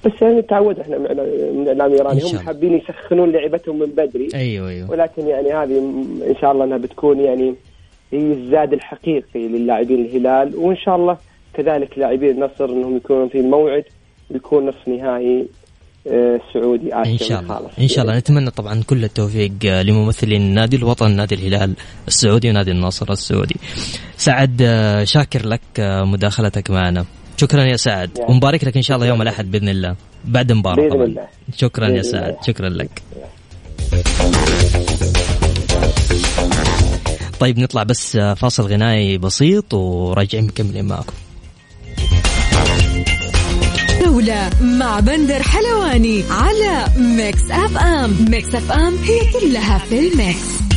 بس 0.05 0.21
يعني 0.21 0.41
تعود 0.41 0.79
إحنا 0.79 0.97
من 0.97 1.05
الإعلام 1.69 1.91
الإيراني. 1.91 2.21
هم 2.23 2.39
حابين 2.39 2.73
يسخنون 2.73 3.31
لعبتهم 3.31 3.79
من 3.79 3.85
بدري. 3.85 4.27
أيوه 4.35 4.69
أيوه. 4.69 4.91
ولكن 4.91 5.27
يعني 5.27 5.53
هذه 5.53 5.77
إن 6.27 6.35
شاء 6.41 6.51
الله 6.51 6.65
إنها 6.65 6.77
بتكون 6.77 7.19
يعني 7.19 7.55
هي 8.13 8.33
الزاد 8.33 8.73
الحقيقي 8.73 9.47
للاعبين 9.47 10.05
الهلال. 10.05 10.55
وإن 10.55 10.75
شاء 10.75 10.95
الله 10.95 11.17
كذلك 11.53 11.97
لاعبين 11.97 12.29
النصر 12.29 12.65
إنهم 12.65 12.97
يكونون 12.97 13.29
في 13.29 13.37
الموعد 13.37 13.83
بيكون 14.29 14.65
نصف 14.65 14.87
نهائي 14.87 15.47
سعودي 16.53 16.95
إن 16.95 17.17
شاء 17.17 17.39
الله. 17.39 17.69
إن 17.79 17.87
شاء 17.87 18.03
الله. 18.03 18.17
نتمنى 18.17 18.49
طبعا 18.49 18.81
كل 18.87 19.03
التوفيق 19.03 19.51
لممثلين 19.63 20.53
نادي 20.53 20.77
الوطن 20.77 21.11
نادي 21.11 21.35
الهلال 21.35 21.73
السعودي 22.07 22.49
ونادي 22.49 22.71
النصر 22.71 23.11
السعودي. 23.11 23.55
سعد 24.17 24.63
شاكر 25.03 25.45
لك 25.45 25.61
مداخلتك 25.79 26.71
معنا. 26.71 27.05
شكرا 27.37 27.63
يا 27.63 27.75
سعد. 27.77 28.17
يعني. 28.17 28.31
ومبارك 28.31 28.63
لك 28.63 28.77
إن 28.77 28.81
شاء 28.81 28.95
الله 28.97 29.07
يوم 29.07 29.21
الأحد 29.21 29.51
بإذن 29.51 29.69
الله. 29.69 29.95
بعد 30.25 30.51
مباراة 30.51 31.05
الله. 31.05 31.27
شكرا 31.57 31.87
يا 31.87 32.01
سعد. 32.01 32.23
الله. 32.23 32.41
شكرا 32.47 32.69
لك. 32.69 33.01
طيب 37.39 37.59
نطلع 37.59 37.83
بس 37.83 38.17
فاصل 38.17 38.63
غنائي 38.63 39.17
بسيط 39.17 39.73
وراجعين 39.73 40.45
مكملين 40.45 40.85
معكم. 40.85 41.13
جولة 44.01 44.49
مع 44.61 44.99
بندر 44.99 45.43
حلواني 45.43 46.23
على 46.29 46.85
Mix 46.97 47.51
FM. 47.51 48.25
Mix 48.29 48.55
FM 48.55 48.97
هي 48.97 49.19
كلها 49.39 49.77
في 49.77 49.99
ال 49.99 50.13
mix. 50.13 50.70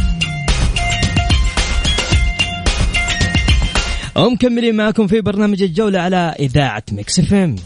ومكملين 4.16 4.74
معكم 4.74 5.06
في 5.06 5.20
برنامج 5.20 5.62
الجولة 5.62 6.00
على 6.00 6.34
إذاعة 6.40 6.82
Mix 6.92 7.18
FM. 7.18 7.56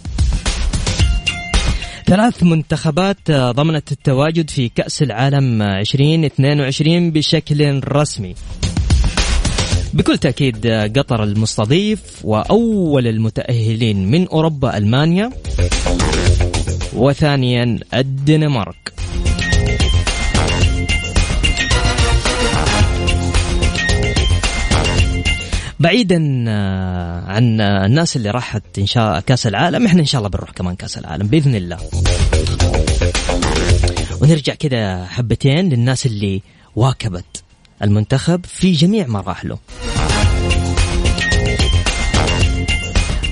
ثلاث 2.07 2.43
منتخبات 2.43 3.31
ضمنت 3.31 3.93
التواجد 3.93 4.51
في 4.51 4.69
كأس 4.69 5.03
العالم 5.03 5.63
2022 5.63 7.11
بشكل 7.11 7.81
رسمي. 7.85 8.35
بكل 9.95 10.19
تأكيد 10.19 10.67
قطر 10.67 11.23
المستضيف 11.23 12.01
وأول 12.25 13.07
المتأهلين 13.07 14.11
من 14.11 14.29
أوروبا 14.29 14.77
ألمانيا 14.77 15.31
وثانيا 16.93 17.79
الدنمارك. 17.95 18.98
بعيدا 25.81 26.45
آه، 26.49 27.25
عن 27.27 27.61
الناس 27.61 28.17
اللي 28.17 28.31
راحت 28.31 28.79
ان 28.79 28.87
شاء 28.87 29.21
كأس 29.21 29.47
العالم 29.47 29.87
إحنا 29.87 30.01
إن 30.01 30.07
شاء 30.07 30.19
الله 30.19 30.31
بنروح 30.31 30.51
كمان 30.51 30.77
كأس 30.77 30.99
العالم 30.99 31.27
بإذن 31.27 31.55
الله. 31.55 31.79
ونرجع 34.21 34.55
كده 34.55 35.07
حبتين 35.07 35.69
للناس 35.69 36.07
اللي 36.07 36.43
واكبت 36.77 37.43
المنتخب 37.83 38.47
في 38.47 38.73
جميع 38.73 39.07
مراحله. 39.07 39.59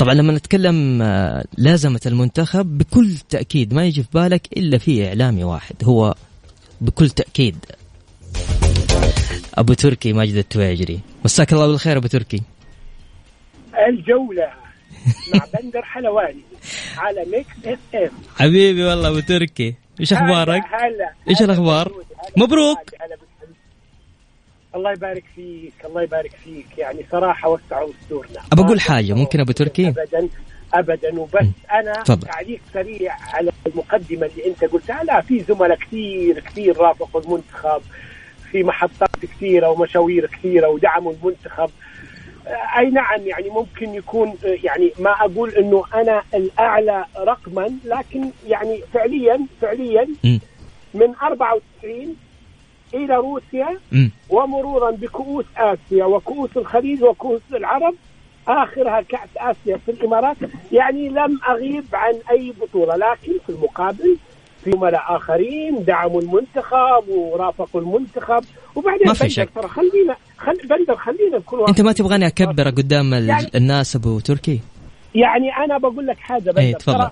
طبعا 0.00 0.14
لما 0.14 0.32
نتكلم 0.32 1.02
آه، 1.02 1.44
لازمة 1.58 2.00
المنتخب 2.06 2.78
بكل 2.78 3.14
تأكيد 3.28 3.74
ما 3.74 3.84
يجي 3.84 4.02
في 4.02 4.08
بالك 4.14 4.48
إلا 4.56 4.78
في 4.78 5.08
إعلامي 5.08 5.44
واحد 5.44 5.74
هو 5.84 6.14
بكل 6.80 7.10
تأكيد. 7.10 7.56
أبو 9.58 9.74
تركي 9.74 10.12
ماجد 10.12 10.34
التواجري. 10.36 11.00
مساك 11.24 11.52
الله 11.52 11.66
بالخير 11.66 11.96
أبو 11.96 12.06
تركي. 12.06 12.42
الجولة 13.88 14.50
مع 15.34 15.44
بندر 15.54 15.82
حلواني 15.82 16.42
على 16.98 17.24
Mix 17.24 17.66
FM 17.66 18.10
حبيبي 18.36 18.84
والله 18.84 19.08
أبو 19.08 19.20
تركي. 19.20 19.74
إيش 20.00 20.12
أخبارك؟ 20.12 20.62
هلا. 20.72 21.12
إيش 21.28 21.42
الأخبار؟ 21.42 21.92
مبروك. 22.36 22.78
الله 24.74 24.92
يبارك 24.92 25.24
فيك 25.36 25.72
الله 25.84 26.02
يبارك 26.02 26.32
فيك. 26.44 26.78
يعني 26.78 27.06
صراحة 27.12 27.48
وسعوا 27.48 27.92
صدورنا 28.06 28.40
أبى 28.52 28.62
أقول 28.62 28.80
حاجة 28.80 29.12
ممكن 29.12 29.40
أبو 29.40 29.52
تركي؟ 29.52 29.88
أبدا 29.88 30.28
أبدا. 30.74 31.20
وبس 31.20 31.42
م. 31.42 32.04
فضل. 32.06 32.28
تعليق 32.28 32.60
سريع 32.74 33.16
على 33.34 33.52
المقدمة 33.66 34.26
اللي 34.26 34.46
أنت 34.46 34.64
قلتها. 34.64 35.04
لا 35.04 35.20
في 35.20 35.40
زملاء 35.40 35.78
كثير 35.78 36.40
كثير 36.40 36.76
رافقوا 36.76 37.20
المنتخب. 37.20 37.82
في 38.52 38.62
محطات 38.62 39.10
كثيرة 39.22 39.70
ومشاوير 39.70 40.26
كثيرة 40.26 40.68
ودعموا 40.68 41.12
المنتخب 41.12 41.70
أي 42.78 42.90
نعم 42.90 43.20
يعني 43.26 43.50
ممكن 43.50 43.94
يكون 43.94 44.34
يعني 44.42 44.92
ما 44.98 45.10
أقول 45.10 45.50
إنه 45.50 45.84
أنا 45.94 46.22
الأعلى 46.34 47.04
رقما 47.18 47.78
لكن 47.84 48.30
يعني 48.46 48.80
فعليا 48.94 49.40
فعليا. 49.60 50.08
من 50.94 51.14
94 51.22 52.16
إلى 52.94 53.16
روسيا. 53.16 53.78
ومرورا 54.30 54.90
بكؤوس 54.90 55.44
آسيا 55.56 56.04
وكؤوس 56.04 56.50
الخليج 56.56 57.02
وكؤوس 57.02 57.40
العرب 57.52 57.94
آخرها 58.48 59.00
كأس 59.00 59.28
آسيا 59.36 59.76
في 59.76 59.90
الإمارات 59.90 60.36
يعني 60.72 61.08
لم 61.08 61.40
أغيب 61.48 61.84
عن 61.92 62.14
أي 62.30 62.52
بطولة 62.60 62.96
لكن 62.96 63.32
في 63.46 63.48
المقابل 63.52 64.16
في 64.66 64.72
زملاء 64.72 65.16
آخرين 65.16 65.84
دعموا 65.84 66.20
المنتخب 66.20 67.08
ورافقوا 67.08 67.80
المنتخب. 67.80 68.44
وبعدين 68.74 69.06
ما 69.06 69.14
في 69.14 69.30
شك. 69.30 69.48
ترى 69.54 69.68
خلينا 69.68 70.16
خل 70.38 70.56
بندر 70.68 70.96
خلينا 70.96 71.38
نكون 71.38 71.68
أنت 71.68 71.80
ما 71.80 71.92
تبغاني 71.92 72.26
أكبر 72.26 72.68
قدام 72.68 73.12
يعني 73.14 73.46
الناس 73.54 73.96
أبو 73.96 74.20
تركي؟ 74.20 74.60
يعني 75.14 75.50
أنا 75.64 75.78
بقول 75.78 76.06
لك 76.06 76.18
حاجة 76.18 76.42
بندر. 76.50 76.58
إيه 76.58 76.74
تفضل. 76.74 77.08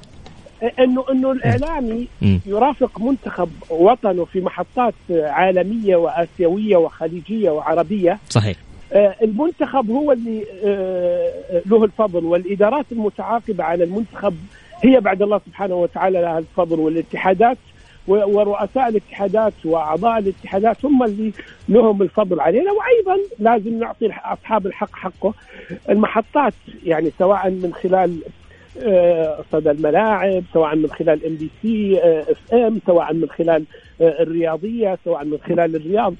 انه 0.79 1.05
إنه 1.13 1.33
الإعلامي 1.33 2.09
م. 2.23 2.39
يرافق 2.47 3.01
منتخب 3.01 3.51
وطنه 3.71 4.25
في 4.25 4.41
محطات 4.41 4.95
عالمية 5.11 5.97
وآسيوية 5.97 6.77
وخليجية 6.77 7.51
وعربية. 7.51 8.19
صحيح. 8.31 8.57
المنتخب 9.23 9.91
هو 9.91 10.13
اللي 10.13 10.45
له 11.67 11.85
الفضل 11.85 12.25
والإدارات 12.25 12.87
المتعاقبة 12.93 13.65
على 13.65 13.85
المنتخب 13.85 14.35
هي 14.85 15.01
بعد 15.01 15.23
الله 15.23 15.41
سبحانه 15.47 15.75
وتعالى 15.75 16.21
لها 16.21 16.39
الفضل 16.39 16.81
والاتحادات 16.81 17.59
ورؤساء 18.07 18.89
الاتحادات 18.89 19.53
وأعضاء 19.65 20.19
الاتحادات 20.19 20.85
هم 20.85 21.03
اللي 21.03 21.33
لهم 21.69 22.03
الفضل 22.03 22.41
علينا. 22.41 22.71
وأيضا 22.73 23.23
لازم 23.39 23.79
نعطي 23.79 24.07
أصحاب 24.25 24.67
الحق 24.67 24.97
حقه 24.97 25.35
المحطات 25.91 26.55
يعني 26.85 27.13
سواء 27.19 27.51
من 27.51 27.73
خلال 27.83 28.19
صدى 29.53 29.71
الملاعب 29.71 30.45
سواء 30.53 30.77
من 30.77 30.91
خلال 30.91 31.27
MBC 31.27 32.01
FM 32.03 32.81
سواء 32.87 33.15
من 33.15 33.29
خلال 33.29 33.65
الرياضية 34.01 34.99
سواء 35.05 35.25
من 35.25 35.39
خلال 35.49 35.77
الرياض. 35.77 36.15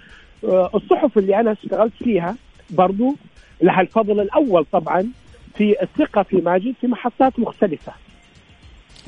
الصحف 0.75 1.19
اللي 1.19 1.41
أنا 1.41 1.53
اشتغلت 1.53 1.93
فيها 1.99 2.37
برضو 2.71 3.15
لها 3.63 3.81
الفضل 3.81 4.21
الأول 4.21 4.65
طبعا 4.73 5.07
في 5.55 5.83
الثقة 5.83 6.23
في 6.23 6.37
ماجد 6.37 6.75
في 6.81 6.87
محطات 6.87 7.39
مختلفة. 7.39 7.93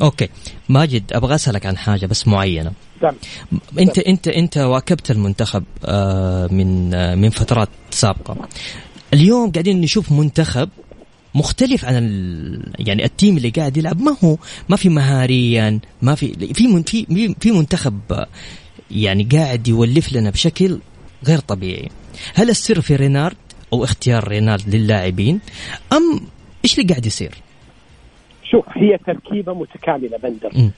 أوكي. 0.03 0.29
ماجد 0.69 1.13
أبغى 1.13 1.35
أسألك 1.35 1.67
عن 1.67 1.77
حاجة 1.77 2.07
بس 2.07 2.29
معينة. 2.29 2.73
دم. 3.03 3.13
أنت 3.79 3.99
أنت 3.99 4.29
أنت 4.29 4.57
واكبت 4.59 5.11
المنتخب 5.11 5.65
من 6.51 6.91
من 7.19 7.31
فترات 7.31 7.69
سابقة. 7.91 8.49
اليوم 9.15 9.53
قاعدين 9.53 9.81
نشوف 9.81 10.13
منتخب 10.13 10.69
مختلف 11.35 11.85
عن 11.85 11.97
ال... 11.97 12.73
يعني 12.79 13.05
التيم 13.05 13.37
اللي 13.37 13.51
قاعد 13.51 13.77
يلعب. 13.77 14.01
ما 14.01 14.17
هو؟ 14.25 14.37
ما 14.69 14.77
في 14.77 14.89
مهاريا 14.89 15.81
ما 16.03 16.15
في 16.15 16.55
في 16.55 16.67
من 16.67 16.83
في 16.83 17.35
في 17.41 17.53
منتخب 17.53 18.01
يعني 18.91 19.29
قاعد 19.33 19.69
يولف 19.69 20.13
لنا 20.13 20.31
بشكل 20.31 20.79
غير 21.27 21.39
طبيعي. 21.39 21.89
هل 22.35 22.51
السر 22.51 22.81
في 22.81 22.97
رينارد 22.97 23.37
أو 23.73 23.85
اختيار 23.85 24.29
رينارد 24.29 24.75
للاعبين؟ 24.75 25.41
أم 25.93 26.21
إيش 26.65 26.79
اللي 26.79 26.89
قاعد 26.89 27.07
يصير؟ 27.07 27.35
شوف 28.51 28.65
هي 28.73 28.99
تركيبة 28.99 29.55
متكاملة 29.55 30.19
بندر. 30.19 30.51
م. 30.55 30.71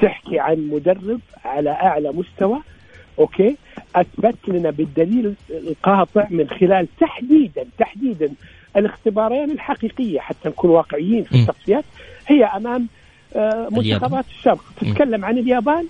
تحكي 0.00 0.38
عن 0.38 0.68
مدرب 0.72 1.20
على 1.44 1.70
أعلى 1.70 2.12
مستوى 2.12 2.58
أوكي؟ 3.18 3.56
أثبت 3.96 4.48
لنا 4.48 4.70
بالدليل 4.70 5.34
القاطع 5.50 6.26
من 6.30 6.48
خلال 6.48 6.86
تحديدا 7.00 7.64
تحديدا 7.78 8.32
الاختبارين 8.76 9.50
الحقيقية 9.50 10.20
حتى 10.20 10.48
نكون 10.48 10.70
واقعيين 10.70 11.24
في 11.24 11.34
التصفيات 11.34 11.84
هي 12.26 12.44
أمام 12.44 12.88
آه 13.36 13.68
منتخبات 13.70 14.24
الشرق. 14.38 14.64
تتكلم 14.80 15.24
عن 15.24 15.38
اليابان 15.38 15.86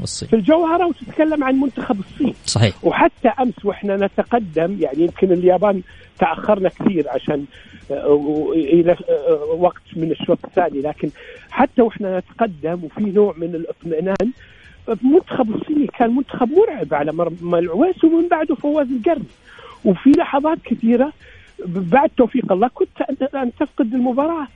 والصين. 0.00 0.28
في 0.28 0.36
الجوهره 0.36 0.86
وتتكلم 0.86 1.44
عن 1.44 1.54
منتخب 1.54 2.00
الصين. 2.00 2.34
صحيح. 2.44 2.84
وحتى 2.84 3.28
أمس 3.28 3.64
وإحنا 3.64 3.96
نتقدم 3.96 4.76
يعني 4.80 4.98
يمكن 4.98 5.32
اليابان 5.32 5.82
تأخرنا 6.18 6.68
كثير 6.68 7.08
عشان 7.08 7.44
إلى 8.54 8.96
وقت 9.58 9.82
من 9.96 10.10
الشوط 10.10 10.38
الثاني. 10.44 10.80
لكن 10.80 11.10
حتى 11.50 11.82
وإحنا 11.82 12.18
نتقدم 12.18 12.84
وفي 12.84 13.00
نوع 13.00 13.34
من 13.36 13.54
الاطمئنان 13.54 14.32
المنتخب 14.88 15.54
الصيني 15.54 15.86
كان 15.86 16.16
منتخب 16.16 16.48
مرعب 16.52 16.94
على 16.94 17.12
مرمى 17.12 17.58
العويس 17.58 18.04
ومن 18.04 18.28
بعده 18.28 18.54
فواز 18.54 18.86
القرن 18.90 19.24
وفي 19.84 20.10
لحظات 20.10 20.58
كثيرة 20.64 21.12
بعد 21.66 22.10
توفيق 22.16 22.52
الله 22.52 22.68
كنت 22.68 23.02
أن 23.34 23.52
تفقد 23.60 23.94
المباراة 23.94 24.46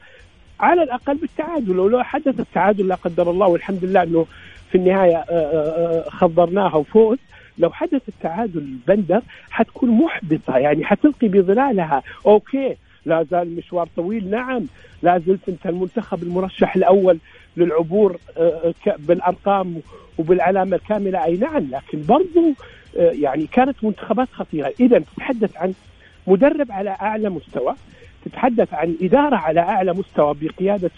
على 0.61 0.83
الأقل 0.83 1.17
بالتعادل. 1.17 1.79
ولو 1.79 2.03
حدث 2.03 2.41
التعادل 2.41 2.89
لا 2.89 2.95
قدر 2.95 3.31
الله 3.31 3.47
والحمد 3.47 3.85
لله 3.85 4.03
إنه 4.03 4.27
في 4.73 4.79
النهاية 4.79 5.17
آه، 5.17 5.25
آه، 5.31 6.05
آه، 6.07 6.11
خضرناها 6.11 6.77
وفوز. 6.77 7.19
لو 7.59 7.71
حدث 7.71 8.03
التعادل 8.09 8.77
بندر 8.89 9.21
حتكون 9.51 9.91
محبطة 9.91 10.57
يعني 10.57 10.85
حتلقي 10.85 11.29
بظلالها. 11.29 12.03
أوكي 12.27 12.77
لا 13.07 13.27
زال 13.31 13.43
المشوار 13.43 13.89
طويل. 13.97 14.31
نعم 14.31 14.63
لا 15.03 15.19
زلت 15.19 15.49
أنت 15.49 15.67
المنتخب 15.67 16.23
المرشح 16.23 16.77
الأول 16.77 17.19
للعبور 17.57 18.17
بالأرقام 18.99 19.81
وبالعلامة 20.19 20.77
الكاملة. 20.77 21.25
أي 21.25 21.37
نعم 21.37 21.71
لكن 21.71 22.03
برضو 22.09 22.55
يعني 22.97 23.47
كانت 23.47 23.85
منتخبات 23.85 24.29
خطيرة. 24.33 24.73
إذا 24.81 24.99
تتحدث 24.99 25.57
عن 25.57 25.73
مدرب 26.27 26.73
على 26.73 26.91
أعلى 26.91 27.31
مستوى 27.31 27.75
تتحدث 28.25 28.75
عن 28.75 28.97
إدارة 29.03 29.37
على 29.37 29.61
أعلى 29.61 29.93
مستوى 29.93 30.35
بقيادة 30.41 30.91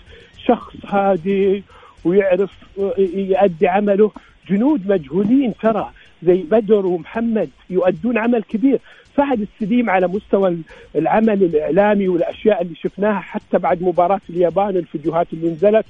شخص 0.46 0.74
هادي 0.86 1.62
ويعرف 2.04 2.50
يؤدي 2.98 3.68
عمله. 3.68 4.10
جنود 4.48 4.88
مجهولين 4.88 5.54
ترى 5.62 5.90
زي 6.22 6.42
بدر 6.42 6.86
ومحمد 6.86 7.50
يؤدون 7.70 8.18
عمل 8.18 8.42
كبير. 8.42 8.78
فهد 9.16 9.40
السليم 9.40 9.90
على 9.90 10.08
مستوى 10.08 10.56
العمل 10.96 11.42
الإعلامي 11.42 12.08
والأشياء 12.08 12.62
اللي 12.62 12.74
شفناها 12.74 13.20
حتى 13.20 13.58
بعد 13.58 13.82
مباراة 13.82 14.20
اليابان 14.30 14.76
الفيديوهات 14.76 15.26
اللي 15.32 15.50
نزلت 15.50 15.86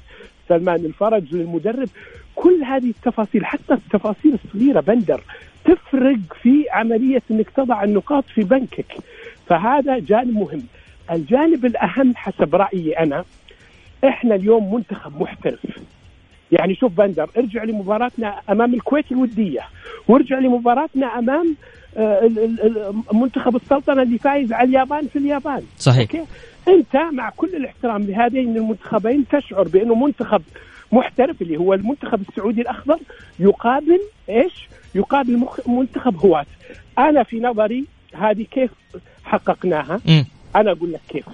سلمان 0.48 0.84
الفرج 0.84 1.34
للمدرب. 1.34 1.88
كل 2.34 2.62
هذه 2.64 2.90
التفاصيل 2.90 3.46
حتى 3.46 3.74
التفاصيل 3.74 4.38
الصغيرة 4.44 4.80
بندر 4.80 5.20
تفرق 5.64 6.18
في 6.42 6.64
عملية 6.70 7.22
إنك 7.30 7.50
تضع 7.50 7.84
النقاط 7.84 8.24
في 8.34 8.40
بنكك. 8.40 8.96
فهذا 9.46 9.98
جانب 9.98 10.34
مهم. 10.34 10.62
الجانب 11.10 11.66
الأهم 11.66 12.16
حسب 12.16 12.54
رأيي 12.54 12.98
أنا 12.98 13.24
إحنا 14.04 14.34
اليوم 14.34 14.74
منتخب 14.74 15.20
محترف. 15.20 15.78
يعني 16.52 16.74
شوف 16.74 16.92
بندر 16.92 17.30
ارجع 17.36 17.64
لمباراتنا 17.64 18.40
أمام 18.50 18.74
الكويت 18.74 19.12
الودية 19.12 19.60
وارجع 20.08 20.38
لمباراتنا 20.38 21.06
أمام 21.18 21.56
آه، 21.96 22.30
منتخب 23.12 23.56
السلطنة 23.56 24.02
اللي 24.02 24.18
فايز 24.18 24.52
على 24.52 24.68
اليابان 24.68 25.06
في 25.06 25.18
اليابان 25.18 25.62
صحيح 25.78 26.00
okay؟ 26.00 26.24
أنت 26.68 26.96
مع 26.96 27.30
كل 27.36 27.56
الاحترام 27.56 28.02
لهذين 28.02 28.56
المنتخبين 28.56 29.24
تشعر 29.28 29.68
بأنه 29.68 29.94
منتخب 29.94 30.42
محترف 30.92 31.42
اللي 31.42 31.56
هو 31.56 31.74
المنتخب 31.74 32.20
السعودي 32.28 32.60
الأخضر 32.60 32.98
يقابل 33.38 34.00
إيش؟ 34.28 34.68
يقابل 34.94 35.36
مخ... 35.38 35.68
منتخب 35.68 36.16
هواة 36.16 36.46
أنا 36.98 37.22
في 37.22 37.40
نظري 37.40 37.84
هذه 38.14 38.46
كيف 38.50 38.70
حققناها؟ 39.24 40.00
م. 40.06 40.24
أنا 40.56 40.72
أقول 40.72 40.92
لك 40.92 41.00
كيف 41.08 41.24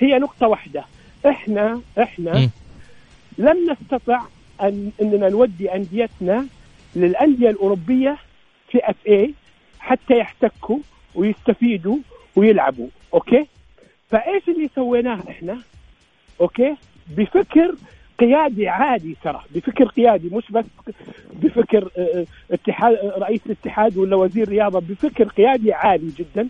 هي 0.00 0.18
نقطة 0.18 0.46
واحدة 0.48 0.84
إحنا 1.28 1.80
إحنا 2.02 2.38
م. 2.38 2.50
لم 3.38 3.70
نستطع 3.70 4.22
أن 4.62 4.90
إننا 5.02 5.28
نودي 5.28 5.74
أنديتنا 5.74 6.46
للأندية 6.96 7.50
الأوروبية 7.50 8.16
في 8.70 8.78
اف 8.90 8.96
اي 9.08 9.34
حتى 9.78 10.18
يحتكوا 10.18 10.78
ويستفيدوا 11.14 11.96
ويلعبوا 12.36 12.88
okay؟ 13.14 13.46
فإيش 14.10 14.48
اللي 14.48 14.70
سويناه 14.74 15.18
إحنا؟ 15.30 15.58
okay؟ 16.40 16.76
بفكر 17.16 17.74
قيادي 18.18 18.68
عادي 18.68 19.16
ترى 19.24 19.42
بفكر 19.54 19.84
قيادي 19.84 20.28
مش 20.36 20.44
بس 20.50 20.64
بفكر 21.32 21.90
آه، 21.98 22.00
آه، 22.00 22.26
اتحاد 22.50 22.94
رئيس 23.18 23.40
الاتحاد 23.46 23.96
ولا 23.96 24.16
وزير 24.16 24.48
رياضة 24.48 24.78
بفكر 24.80 25.24
قيادي 25.28 25.72
عالي 25.72 26.12
جدا. 26.18 26.48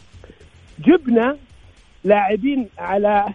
جبنا 0.79 1.37
لاعبين 2.05 2.69
على 2.79 3.27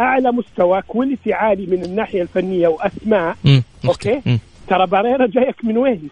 أعلى 0.00 0.32
مستوى 0.32 0.82
quality 0.82 1.32
عالي 1.32 1.66
من 1.66 1.84
الناحية 1.84 2.22
الفنية 2.22 2.68
وأسماء. 2.68 3.36
مم. 3.44 3.62
okay؟ 3.88 4.22
مم. 4.26 4.38
ترى 4.68 4.86
باريرا 4.86 5.26
جايك 5.26 5.64
من 5.64 5.78
وين؟ 5.78 6.08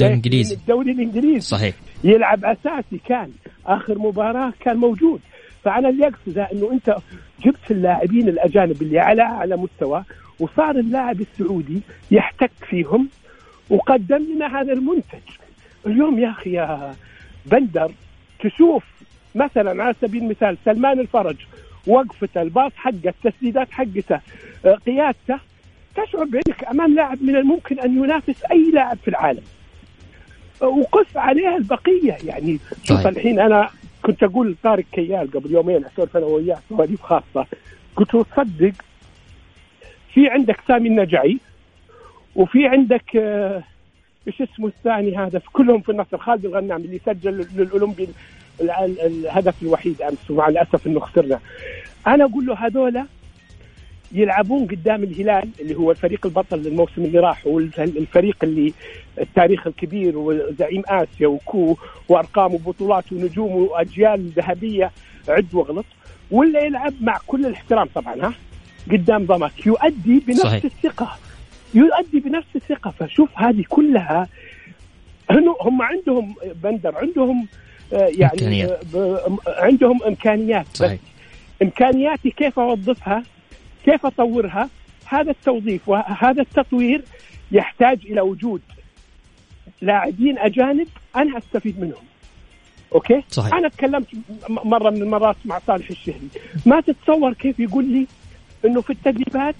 الانجليزي 0.00 0.54
الدوري 0.54 0.90
الإنجليزي. 0.90 1.40
صحيح. 1.40 1.74
يلعب 2.04 2.44
أساسي. 2.44 3.00
كان 3.08 3.30
آخر 3.66 3.98
مباراة 3.98 4.52
كان 4.60 4.76
موجود. 4.76 5.20
فانا 5.64 5.88
اللي 5.88 6.06
اقصده 6.06 6.48
إنه 6.52 6.72
أنت 6.72 6.96
جبت 7.44 7.70
اللاعبين 7.70 8.28
الأجانب 8.28 8.82
اللي 8.82 8.98
على 8.98 9.22
أعلى 9.22 9.56
مستوى 9.56 10.04
وصار 10.40 10.76
اللاعب 10.76 11.20
السعودي 11.20 11.80
يحتك 12.10 12.50
فيهم 12.70 13.08
وقدم 13.70 14.22
لنا 14.34 14.60
هذا 14.60 14.72
المنتج. 14.72 15.28
اليوم 15.86 16.18
يا 16.18 16.30
أخي 16.30 16.52
يا 16.52 16.94
بندر 17.46 17.92
تشوف 18.40 18.84
مثلا 19.34 19.82
على 19.84 19.94
سبيل 20.00 20.22
المثال 20.22 20.56
سلمان 20.64 21.00
الفرج 21.00 21.36
وقفته 21.86 22.42
الباص 22.42 22.72
حقه 22.76 23.14
التسديدات 23.24 23.70
حقته 23.70 24.20
آه، 24.64 24.74
قيادته 24.86 25.38
تشعر 25.96 26.24
بأنك 26.24 26.64
أمام 26.70 26.94
لاعب 26.94 27.22
من 27.22 27.36
الممكن 27.36 27.80
أن 27.80 28.04
ينافس 28.04 28.44
أي 28.50 28.70
لاعب 28.70 28.96
في 29.04 29.08
العالم. 29.08 29.42
آه، 30.62 30.66
وقف 30.66 31.18
عليها 31.18 31.56
البقية. 31.56 32.16
يعني 32.24 32.58
شوف 32.84 33.04
طيب. 33.04 33.16
الحين 33.16 33.40
أنا 33.40 33.70
كنت 34.02 34.22
أقول 34.22 34.50
لطارق 34.50 34.84
كيال 34.92 35.30
قبل 35.30 35.52
يومين 35.52 35.84
أسولف 35.84 36.16
أنا 36.16 36.26
وياه 36.26 36.58
سواليف 36.68 37.02
خاصة. 37.02 37.46
قلت 37.96 38.14
له 38.14 38.24
تصدق 38.24 38.72
في 40.14 40.28
عندك 40.28 40.60
سامي 40.68 40.88
النجعي 40.88 41.38
وفي 42.36 42.66
عندك 42.66 43.16
آه، 43.16 43.62
إيش 44.26 44.42
اسمه 44.42 44.66
الثاني 44.66 45.16
هذا 45.18 45.38
في 45.38 45.50
كلهم 45.52 45.80
في 45.80 45.92
النصر 45.92 46.18
خالد 46.18 46.44
الغنام 46.44 46.80
اللي 46.80 47.00
سجل 47.06 47.46
للأولمبي 47.56 48.08
الهدف 49.06 49.62
الوحيد 49.62 50.02
أمس 50.02 50.30
ومع 50.30 50.48
الأسف 50.48 50.86
إنه 50.86 51.00
خسرنا. 51.00 51.40
أنا 52.06 52.24
أقول 52.24 52.46
له 52.46 52.66
هذولا 52.66 53.06
يلعبون 54.12 54.66
قدام 54.66 55.02
الهلال 55.02 55.48
اللي 55.60 55.74
هو 55.74 55.90
الفريق 55.90 56.26
البطل 56.26 56.58
للموسم 56.58 57.04
اللي 57.04 57.18
راح 57.18 57.46
والفريق 57.46 58.36
اللي 58.42 58.72
التاريخ 59.20 59.66
الكبير 59.66 60.18
وزعيم 60.18 60.82
آسيا 60.86 61.26
وكو 61.26 61.76
وأرقام 62.08 62.54
وبطولات 62.54 63.12
ونجوم 63.12 63.52
وأجيال 63.52 64.28
ذهبية 64.36 64.90
عد 65.28 65.54
واغلط. 65.54 65.84
ولا 66.30 66.60
يلعب 66.60 66.94
مع 67.00 67.18
كل 67.26 67.46
الاحترام 67.46 67.88
طبعا 67.94 68.14
ها؟ 68.14 68.32
قدام 68.90 69.26
ضمك. 69.26 69.66
يؤدي 69.66 70.22
بنفس 70.26 70.42
صحيح. 70.42 70.64
الثقة. 70.64 71.16
يؤدي 71.74 72.20
بنفس 72.20 72.56
الثقة. 72.56 72.90
فشوف 72.90 73.28
هذه 73.34 73.64
كلها 73.68 74.28
هم 75.60 75.82
عندهم 75.82 76.34
بندر 76.62 76.96
عندهم 76.96 77.46
يعني 77.92 78.32
إمكانيات. 78.32 78.84
عندهم 79.46 80.02
إمكانيات 80.02 80.66
صحيح. 80.74 81.00
إمكانياتي 81.62 82.30
كيف 82.30 82.58
أوظفها 82.58 83.22
كيف 83.84 84.06
أطورها 84.06 84.68
هذا 85.06 85.30
التوظيف 85.30 85.88
وهذا 85.88 86.42
التطوير 86.42 87.02
يحتاج 87.52 87.98
إلى 88.04 88.20
وجود 88.20 88.60
لاعبين 89.82 90.38
أجانب 90.38 90.88
أنا 91.16 91.38
أستفيد 91.38 91.80
منهم 91.80 92.04
okay 92.94 93.22
صحيح. 93.28 93.54
أنا 93.54 93.68
تكلمت 93.68 94.06
مرة 94.48 94.90
من 94.90 95.02
المرات 95.02 95.36
مع 95.44 95.60
صالح 95.66 95.90
الشهري 95.90 96.28
ما 96.66 96.80
تتصور 96.80 97.32
كيف 97.32 97.60
يقول 97.60 97.84
لي 97.84 98.06
إنه 98.64 98.80
في 98.80 98.90
التدريبات 98.90 99.54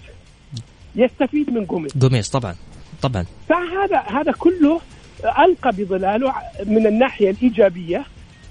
يستفيد 0.97 1.51
من 1.51 1.65
جوميز 1.65 1.93
جوميز 1.97 2.29
طبعا 2.29 2.55
طبعا 3.03 3.25
فهذا 3.49 3.99
هذا 3.99 4.33
كله 4.33 4.81
ألقى 5.39 5.71
بظلاله 5.73 6.35
من 6.67 6.87
الناحية 6.87 7.31
الإيجابية 7.31 8.05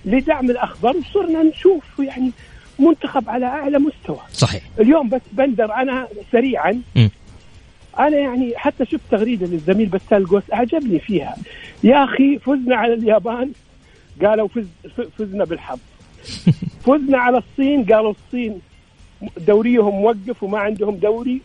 لدعم 0.05 0.49
الاخضر 0.49 0.97
وصرنا 0.97 1.43
نشوف 1.43 1.83
يعني 1.99 2.31
منتخب 2.79 3.29
على 3.29 3.45
أعلى 3.45 3.79
مستوى. 3.79 4.19
صحيح. 4.33 4.63
اليوم 4.79 5.09
بس 5.09 5.21
بندر 5.31 5.73
أنا 5.73 6.07
سريعا. 6.31 6.81
م. 6.95 7.07
أنا 7.99 8.17
يعني 8.17 8.53
حتى 8.55 8.85
شفت 8.85 9.01
تغريدة 9.11 9.47
للزميل 9.47 9.85
بسال 9.85 10.27
قوس 10.27 10.43
أعجبني 10.53 10.99
فيها. 10.99 11.35
يا 11.83 12.03
أخي 12.03 12.39
فزنا 12.39 12.75
على 12.75 12.93
اليابان 12.93 13.51
قالوا 14.21 14.47
فز 14.47 14.67
فزنا 15.17 15.43
بالحظ. 15.43 15.79
فزنا 16.85 17.17
على 17.17 17.37
الصين 17.37 17.83
قالوا 17.83 18.13
الصين 18.25 18.61
دوريهم 19.37 19.95
موقف 20.01 20.43
وما 20.43 20.59
عندهم 20.59 20.95
دوري 20.95 21.41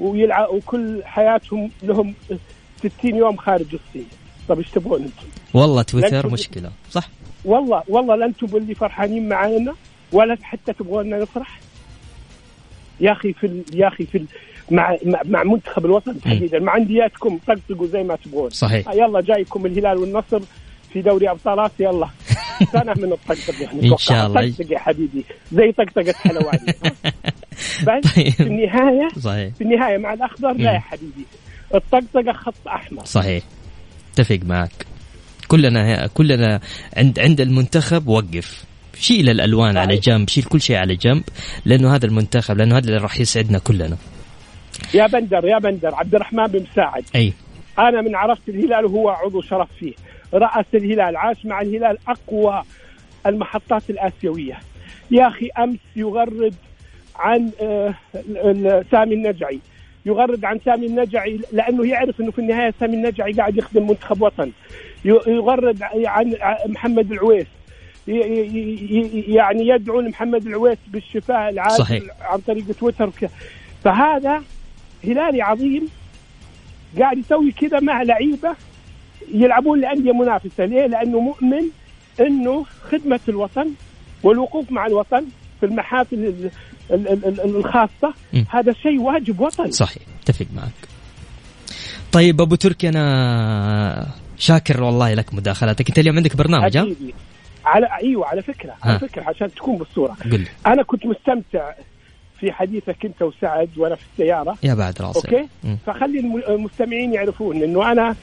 ويلعب 0.00 0.48
وكل 0.48 1.04
حياتهم 1.04 1.70
لهم 1.82 2.14
60 2.78 2.90
يوم 3.04 3.36
خارج 3.36 3.66
الصين. 3.74 4.06
طب 4.48 4.58
إيش 4.58 4.70
تبغون 4.70 5.02
أنتم؟ 5.02 5.26
والله 5.54 5.82
تويتر 5.82 6.30
مشكلة 6.30 6.70
صح. 6.90 7.08
والله 7.48 7.82
والله 7.88 8.14
لا 8.16 8.26
أنتم 8.26 8.56
اللي 8.56 8.74
فرحانين 8.74 9.28
معانا 9.28 9.74
ولا 10.12 10.36
حتى 10.42 10.72
تبغون 10.72 11.08
نفرح 11.08 11.60
يا 13.00 13.12
أخي 13.12 13.32
في 13.32 13.62
يا 13.74 13.88
أخي 13.88 14.06
في 14.06 14.24
مع 14.70 14.96
مع 15.24 15.42
منتخب 15.42 15.86
الوطن 15.86 16.20
تحديدا 16.20 16.58
مع 16.58 16.76
أندياتكم 16.76 17.38
طقطقوا 17.46 17.86
زي 17.86 18.02
ما 18.02 18.16
تبغون. 18.16 18.50
صحيح. 18.50 18.88
يلا 18.94 19.20
جايكم 19.20 19.66
الهلال 19.66 19.98
والنصر 19.98 20.40
في 20.92 21.02
دوري 21.02 21.30
ابطال 21.30 21.60
اسيا 21.60 21.88
يلا. 21.88 22.08
سنه 22.72 22.94
من 22.96 23.12
الطقطقه 23.12 23.62
يعني 23.62 23.92
إن 23.92 23.96
شاء 23.96 24.26
الله. 24.26 24.50
طقطق 24.50 24.72
يا 24.72 24.78
حبيبي 24.78 25.24
زي 25.52 25.72
طقطقة 25.72 26.12
حلواني. 26.12 26.74
بس 27.86 28.14
طيب. 28.14 28.28
في 28.28 28.42
النهاية 28.42 29.08
صحيح. 29.18 29.54
في 29.54 29.60
النهاية 29.64 29.98
مع 29.98 30.12
الأخضر 30.12 30.52
لا 30.52 30.72
يا 30.72 30.78
حبيبي. 30.78 31.26
الطقطقة 31.74 32.32
خط 32.32 32.68
أحمر. 32.68 33.04
صحيح. 33.04 33.44
اتفق 34.12 34.40
معك. 34.44 34.86
كلنا 35.48 36.06
كلنا 36.06 36.60
عند 36.96 37.18
عند 37.18 37.40
المنتخب 37.40 38.08
وقف. 38.08 38.64
شيل 39.00 39.28
الألوان 39.28 39.76
على 39.76 39.96
جنب 39.96 40.28
شيل 40.28 40.44
كل 40.44 40.60
شيء 40.60 40.76
على 40.76 40.96
جنب 40.96 41.22
لأنه 41.64 41.94
هذا 41.94 42.06
المنتخب 42.06 42.56
لأنه 42.56 42.76
هذا 42.76 42.86
اللي 42.86 42.98
راح 42.98 43.20
يسعدنا 43.20 43.58
كلنا. 43.58 43.96
يا 44.94 45.06
بندر 45.06 45.44
يا 45.44 45.58
بندر 45.58 45.94
عبد 45.94 46.14
الرحمن 46.14 46.46
بن 46.46 46.66
مساعد 46.72 47.04
أي. 47.14 47.32
أنا 47.78 48.02
من 48.02 48.16
عرفت 48.16 48.48
الهلال 48.48 48.84
وهو 48.84 49.08
عضو 49.08 49.42
شرف 49.42 49.68
فيه. 49.78 49.92
رأس 50.34 50.66
الهلال 50.74 51.16
عاش 51.16 51.46
مع 51.46 51.60
الهلال 51.60 51.98
أقوى 52.08 52.62
المحطات 53.26 53.90
الآسيوية. 53.90 54.58
يا 55.10 55.28
أخي 55.28 55.48
أمس 55.58 55.78
يغرد 55.96 56.54
عن 57.16 57.50
آه، 57.62 57.94
سامي 58.90 59.14
النجعي. 59.14 59.60
يغرد 60.08 60.44
عن 60.44 60.60
سامي 60.64 60.86
النجعي 60.86 61.40
لأنه 61.52 61.86
يعرف 61.86 62.20
إنه 62.20 62.30
في 62.30 62.38
النهاية 62.38 62.74
سامي 62.80 62.94
النجعي 62.94 63.32
قاعد 63.32 63.56
يخدم 63.56 63.86
منتخب 63.86 64.22
وطن 64.22 64.50
يغرد 65.04 65.82
عن 65.82 66.34
محمد 66.66 67.12
العويس 67.12 67.46
يعني 69.28 69.68
يدعو 69.68 70.00
لمحمد 70.00 70.46
العويس 70.46 70.78
بالشفاء 70.88 71.48
العاجل 71.48 71.76
صحيح. 71.76 72.02
عن 72.20 72.38
طريق 72.38 72.64
تويتر 72.80 73.10
فهذا 73.84 74.42
هلالي 75.04 75.42
عظيم 75.42 75.88
قاعد 76.98 77.18
يسوي 77.18 77.52
كذا 77.52 77.80
مع 77.80 78.02
لعيبة 78.02 78.54
يلعبون 79.34 79.80
لأندية 79.80 80.12
منافسة 80.12 80.64
ليه؟ 80.64 80.86
لأنه 80.86 81.20
مؤمن 81.20 81.62
إنه 82.20 82.64
خدمة 82.90 83.20
الوطن 83.28 83.70
والوقوف 84.22 84.72
مع 84.72 84.86
الوطن 84.86 85.24
في 85.60 85.66
المحافل 85.66 86.50
الخاصة 86.90 88.14
م. 88.32 88.42
هذا 88.50 88.72
شيء 88.72 89.00
واجب 89.00 89.40
وطني 89.40 89.72
صحيح 89.72 90.02
أتفق 90.22 90.46
معك 90.56 90.88
طيب 92.12 92.40
أبو 92.40 92.54
تركي 92.54 92.88
أنا 92.88 94.06
شاكر 94.38 94.82
والله 94.82 95.14
لك 95.14 95.34
مداخلتك 95.34 95.88
أنت 95.88 95.98
اليوم 95.98 96.16
عندك 96.16 96.36
برنامج 96.36 96.76
ها؟ 96.76 96.86
على 97.64 97.88
أيوه 98.02 98.26
على 98.26 98.42
فكرة 98.42 98.74
على 98.82 98.94
ها. 98.94 98.98
فكرة 98.98 99.24
عشان 99.28 99.54
تكون 99.54 99.78
بالصورة 99.78 100.16
قل. 100.32 100.46
أنا 100.66 100.82
كنت 100.82 101.06
مستمتع 101.06 101.72
في 102.40 102.52
حديثك 102.52 103.04
أنت 103.04 103.22
وسعد 103.22 103.68
وأنا 103.76 103.94
في 103.94 104.02
السيارة 104.12 104.56
يا 104.62 104.74
بعد 104.74 105.02
راسي 105.02 105.18
okay 105.18 105.48
م. 105.64 105.76
فخلي 105.86 106.42
المستمعين 106.48 107.12
يعرفون 107.14 107.62
إنه 107.62 107.92
أنا 107.92 108.16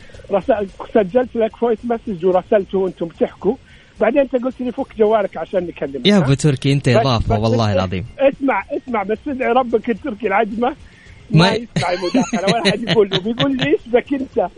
سجلت 0.93 1.36
لك 1.36 1.56
voice 1.56 1.80
message 1.84 2.26
ورسلته 2.25 2.78
وأنتم 2.78 3.06
بتحكوا 3.06 3.56
بعدين 4.02 4.20
انت 4.20 4.36
قلت 4.36 4.62
لي 4.62 4.72
فك 4.72 4.98
جوالك 4.98 5.38
عشان 5.38 5.68
نكلم 5.68 6.02
يا 6.06 6.18
أبو 6.18 6.34
تركي 6.34 6.74
أنت 6.74 6.88
إضافة 6.88 7.40
والله 7.40 7.74
العظيم. 7.74 8.06
اسمع 8.20 8.64
اسمع 8.72 9.04
بس 9.04 9.18
ادعي 9.28 9.52
ربك 9.52 9.90
التركي 9.90 10.28
العجمة 10.28 10.76
ما 11.32 11.48
يسمع 11.54 11.94
المداخلة 11.94 12.54
ولا 12.54 12.72
حد 12.72 12.84
يقول 12.90 13.10
له. 13.10 13.20
بيقول 13.20 13.58
لي 13.58 13.68
إيش 13.68 13.80
بك 13.88 14.14
أنت؟ 14.14 14.50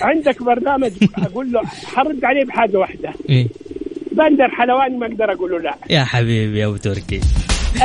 عندك 0.00 0.42
برنامج؟ 0.42 0.92
أقول 1.18 1.52
له 1.52 1.60
حرد 1.66 2.24
عليه 2.24 2.44
بحاجة 2.44 2.76
واحدة. 2.76 3.12
إيه؟ 3.28 3.48
بندر 4.12 4.48
حلواني 4.48 4.96
ما 4.96 5.06
أقدر 5.06 5.32
أقول 5.32 5.50
له 5.50 5.58
لا. 5.58 5.74
يا 5.90 6.04
حبيبي 6.04 6.58
يا 6.58 6.66
أبو 6.66 6.76
تركي. 6.76 7.20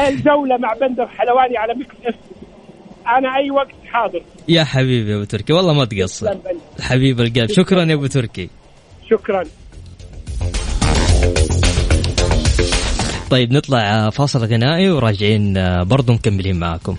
الجولة 0.08 0.58
مع 0.58 0.74
بندر 0.74 1.08
حلواني 1.08 1.58
على 1.58 1.74
Mix 1.74 1.96
F. 2.06 2.16
أنا 3.08 3.36
أي 3.36 3.52
وقت 3.52 3.76
حاضر. 3.92 4.24
يا 4.48 4.64
حبيبي 4.64 5.12
يا 5.12 5.16
أبو 5.16 5.24
تركي 5.24 5.54
والله 5.54 5.74
ما 5.74 5.86
تقصر. 5.86 6.36
حبيب 6.82 7.22
القلب. 7.22 7.52
شكرا 7.52 7.84
يا 7.84 7.94
أبو 7.94 8.08
تركي. 8.08 8.50
شكرا. 9.10 9.44
طيب 13.30 13.52
نطلع 13.54 14.10
فاصل 14.10 14.46
غنائي 14.46 14.90
وراجعين 14.90 15.54
برضو 15.84 16.14
مكملين 16.14 16.60
معاكم. 16.60 16.96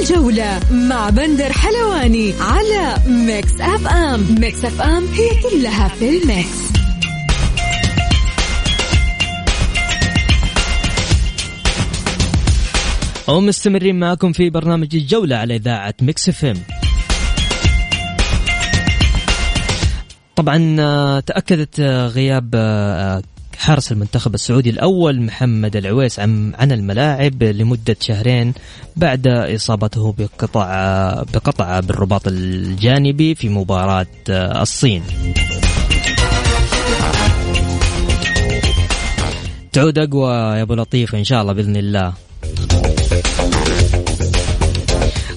الجولة 0.00 0.60
مع 0.70 1.10
بندر 1.10 1.52
حلواني 1.52 2.34
على 2.40 2.96
Mix 3.06 3.60
FM 3.60 4.26
Mix 4.40 4.64
FM 4.64 5.06
هي 5.14 5.28
كلها 5.42 5.88
في 5.88 6.08
ال 6.08 6.20
mix. 6.20 6.70
ومستمرين 13.28 13.98
معكم 13.98 14.32
في 14.32 14.50
برنامج 14.50 14.96
الجولة 14.96 15.36
على 15.36 15.56
إذاعة 15.56 15.94
Mix 16.02 16.28
FM 16.28 16.79
طبعا 20.40 20.76
آه، 20.80 21.20
تأكدت 21.20 21.80
آه، 21.80 22.06
غياب 22.06 22.50
آه، 22.54 23.22
حارس 23.58 23.92
المنتخب 23.92 24.34
السعودي 24.34 24.70
الأول 24.70 25.22
محمد 25.22 25.76
العويس 25.76 26.20
عن 26.20 26.52
عن 26.58 26.72
الملاعب 26.72 27.42
لمدة 27.42 27.96
شهرين 28.00 28.54
بعد 28.96 29.28
إصابته 29.28 30.14
بقطع 30.18 30.66
بقطع 31.34 31.80
بالرباط 31.80 32.28
الجانبي 32.28 33.34
في 33.34 33.48
مباراة 33.48 34.06
الصين. 34.28 35.02
تعود 39.72 39.98
أقوى 39.98 40.32
يا 40.32 40.62
أبو 40.62 40.74
لطيف 40.74 41.14
إن 41.14 41.24
شاء 41.24 41.42
الله 41.42 41.52
بإذن 41.52 41.76
الله. 41.76 42.29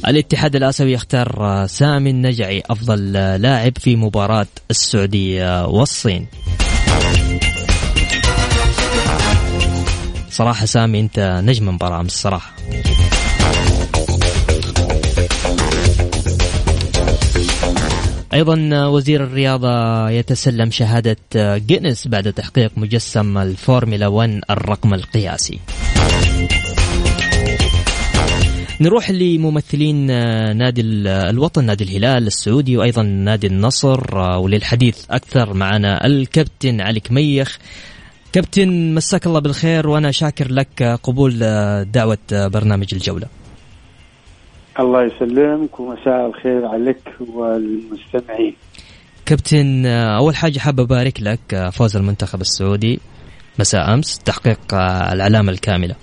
الاتحاد 0.07 0.55
الآسيوي 0.55 0.93
يختار 0.93 1.65
سامي 1.67 2.09
النجعي 2.09 2.63
أفضل 2.69 3.11
لاعب 3.41 3.77
في 3.77 3.95
مباراة 3.95 4.47
السعودية 4.71 5.65
والصين. 5.65 6.27
صراحة 10.29 10.65
سامي 10.65 10.99
أنت 10.99 11.41
نجم 11.43 11.67
مباراة 11.67 11.99
أمس 11.99 12.13
الصراحة 12.13 12.53
أيضا 18.33 18.85
وزير 18.87 19.23
الرياضة 19.23 20.09
يتسلم 20.09 20.71
شهادة 20.71 21.17
جينيس 21.57 22.07
بعد 22.07 22.33
تحقيق 22.33 22.71
مجسم 22.77 23.37
الفورمولا 23.37 24.07
1 24.07 24.41
الرقم 24.49 24.93
القياسي 24.93 25.59
نروح 28.83 29.11
لممثلين 29.11 30.05
نادي 30.57 30.81
الوطن 31.05 31.65
نادي 31.65 31.83
الهلال 31.83 32.27
السعودي 32.27 32.77
وأيضا 32.77 33.03
نادي 33.03 33.47
النصر 33.47 34.17
وللحديث 34.17 35.05
أكثر 35.11 35.53
معنا 35.53 36.05
الكابتن 36.05 36.81
علي 36.81 36.99
كميخ 36.99 37.59
كابتن 38.33 38.93
مساك 38.93 39.27
الله 39.27 39.39
بالخير 39.39 39.89
وأنا 39.89 40.11
شاكر 40.11 40.51
لك 40.51 40.83
قبول 41.03 41.39
دعوة 41.83 42.17
برنامج 42.31 42.87
الجولة. 42.93 43.27
الله 44.79 44.99
يسلمك 45.05 45.79
ومساء 45.79 46.27
الخير 46.27 46.65
عليك 46.65 47.03
والمستمعين. 47.19 48.55
كابتن 49.25 49.85
أول 49.85 50.35
حاجة 50.35 50.59
حاب 50.59 50.79
أبارك 50.79 51.21
لك 51.21 51.69
فوز 51.73 51.97
المنتخب 51.97 52.41
السعودي 52.41 52.99
مساء 53.59 53.93
أمس 53.93 54.19
تحقيق 54.19 54.73
العلامه 55.13 55.51
الكاملة. 55.51 55.95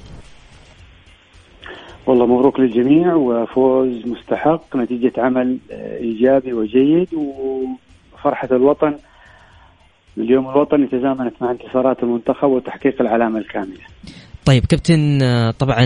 والله 2.07 2.27
مبروك 2.27 2.61
للجميع 2.61 3.15
وفوز 3.15 4.07
مستحق 4.07 4.77
نتيجة 4.77 5.13
عمل 5.19 5.59
إيجابي 6.01 6.53
وجيد 6.53 7.09
وفرحة 7.15 8.49
الوطن. 8.53 8.95
اليوم 10.19 10.49
الوطني 10.49 10.87
تزامنت 10.87 11.35
مع 11.41 11.51
انتصارات 11.51 12.03
المنتخب 12.03 12.49
وتحقيق 12.49 13.01
العلامة 13.01 13.39
الكاملة. 13.39 13.81
طيب 14.45 14.65
كابتن 14.65 15.19
طبعا 15.59 15.85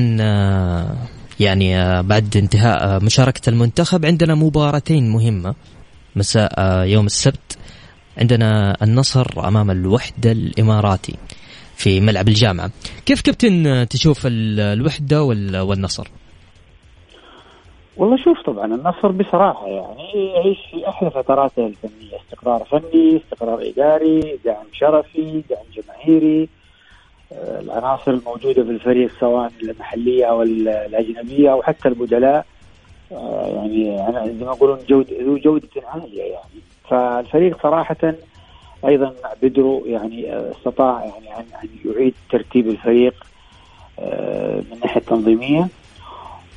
يعني 1.41 1.75
بعد 2.03 2.37
انتهاء 2.37 3.05
مشاركة 3.05 3.51
المنتخب 3.51 4.07
عندنا 4.07 4.35
مباراتين 4.35 5.11
مهمة. 5.11 5.55
مساء 6.17 6.53
يوم 6.87 7.07
السبت 7.07 7.59
عندنا 8.19 8.77
النصر 8.83 9.49
أمام 9.49 9.71
الوحدة 9.71 10.33
الإماراتي. 10.33 11.17
في 11.77 12.01
ملعب 12.01 12.29
الجامعة. 12.29 12.71
كيف 13.07 13.21
كابتن 13.21 13.87
تشوف 13.91 14.27
الوحدة 14.27 15.23
والنصر؟ 15.63 16.09
والله 17.97 18.17
شوف 18.25 18.41
طبعا 18.47 18.65
النصر 18.65 19.09
بصراحة 19.09 19.67
يعني 19.67 20.33
يعيش 20.35 20.59
في 20.71 20.89
أحلى 20.89 21.11
فتراته 21.11 21.67
الفنية. 21.67 22.17
استقرار 22.25 22.65
فني 22.65 23.17
استقرار 23.17 23.69
إداري 23.69 24.39
دعم 24.45 24.67
شرفي 24.73 25.43
دعم 25.51 25.65
جماهيري. 25.75 26.49
آه، 27.33 27.61
العناصر 27.61 28.11
الموجودة 28.11 28.65
في 28.65 28.71
الفريق 28.71 29.11
سواء 29.21 29.53
المحلية 29.63 30.25
أو 30.25 30.43
الأجنبية 30.43 31.53
أو 31.53 31.63
حتى 31.63 31.89
البدلاء. 31.89 32.47
آه، 33.13 33.47
يعني 33.57 34.39
زي 34.39 34.45
ما 34.45 34.53
يقولون 34.53 34.79
جود 34.89 35.07
ذو 35.13 35.39
جودة 35.39 35.69
عالية 35.87 36.23
يعني. 36.23 36.61
فالفريق 36.91 37.63
صراحة 37.63 38.15
أيضا 38.87 39.15
مع 39.25 39.31
بدرو 39.43 39.83
يعني 39.87 40.33
آه، 40.33 40.53
استطاع 40.53 41.05
يعني 41.05 41.39
أن 41.39 41.69
يعيد 41.85 42.15
ترتيب 42.31 42.69
الفريق 42.69 43.15
من 44.71 44.79
ناحية 44.83 45.01
تنظيمية. 45.01 45.69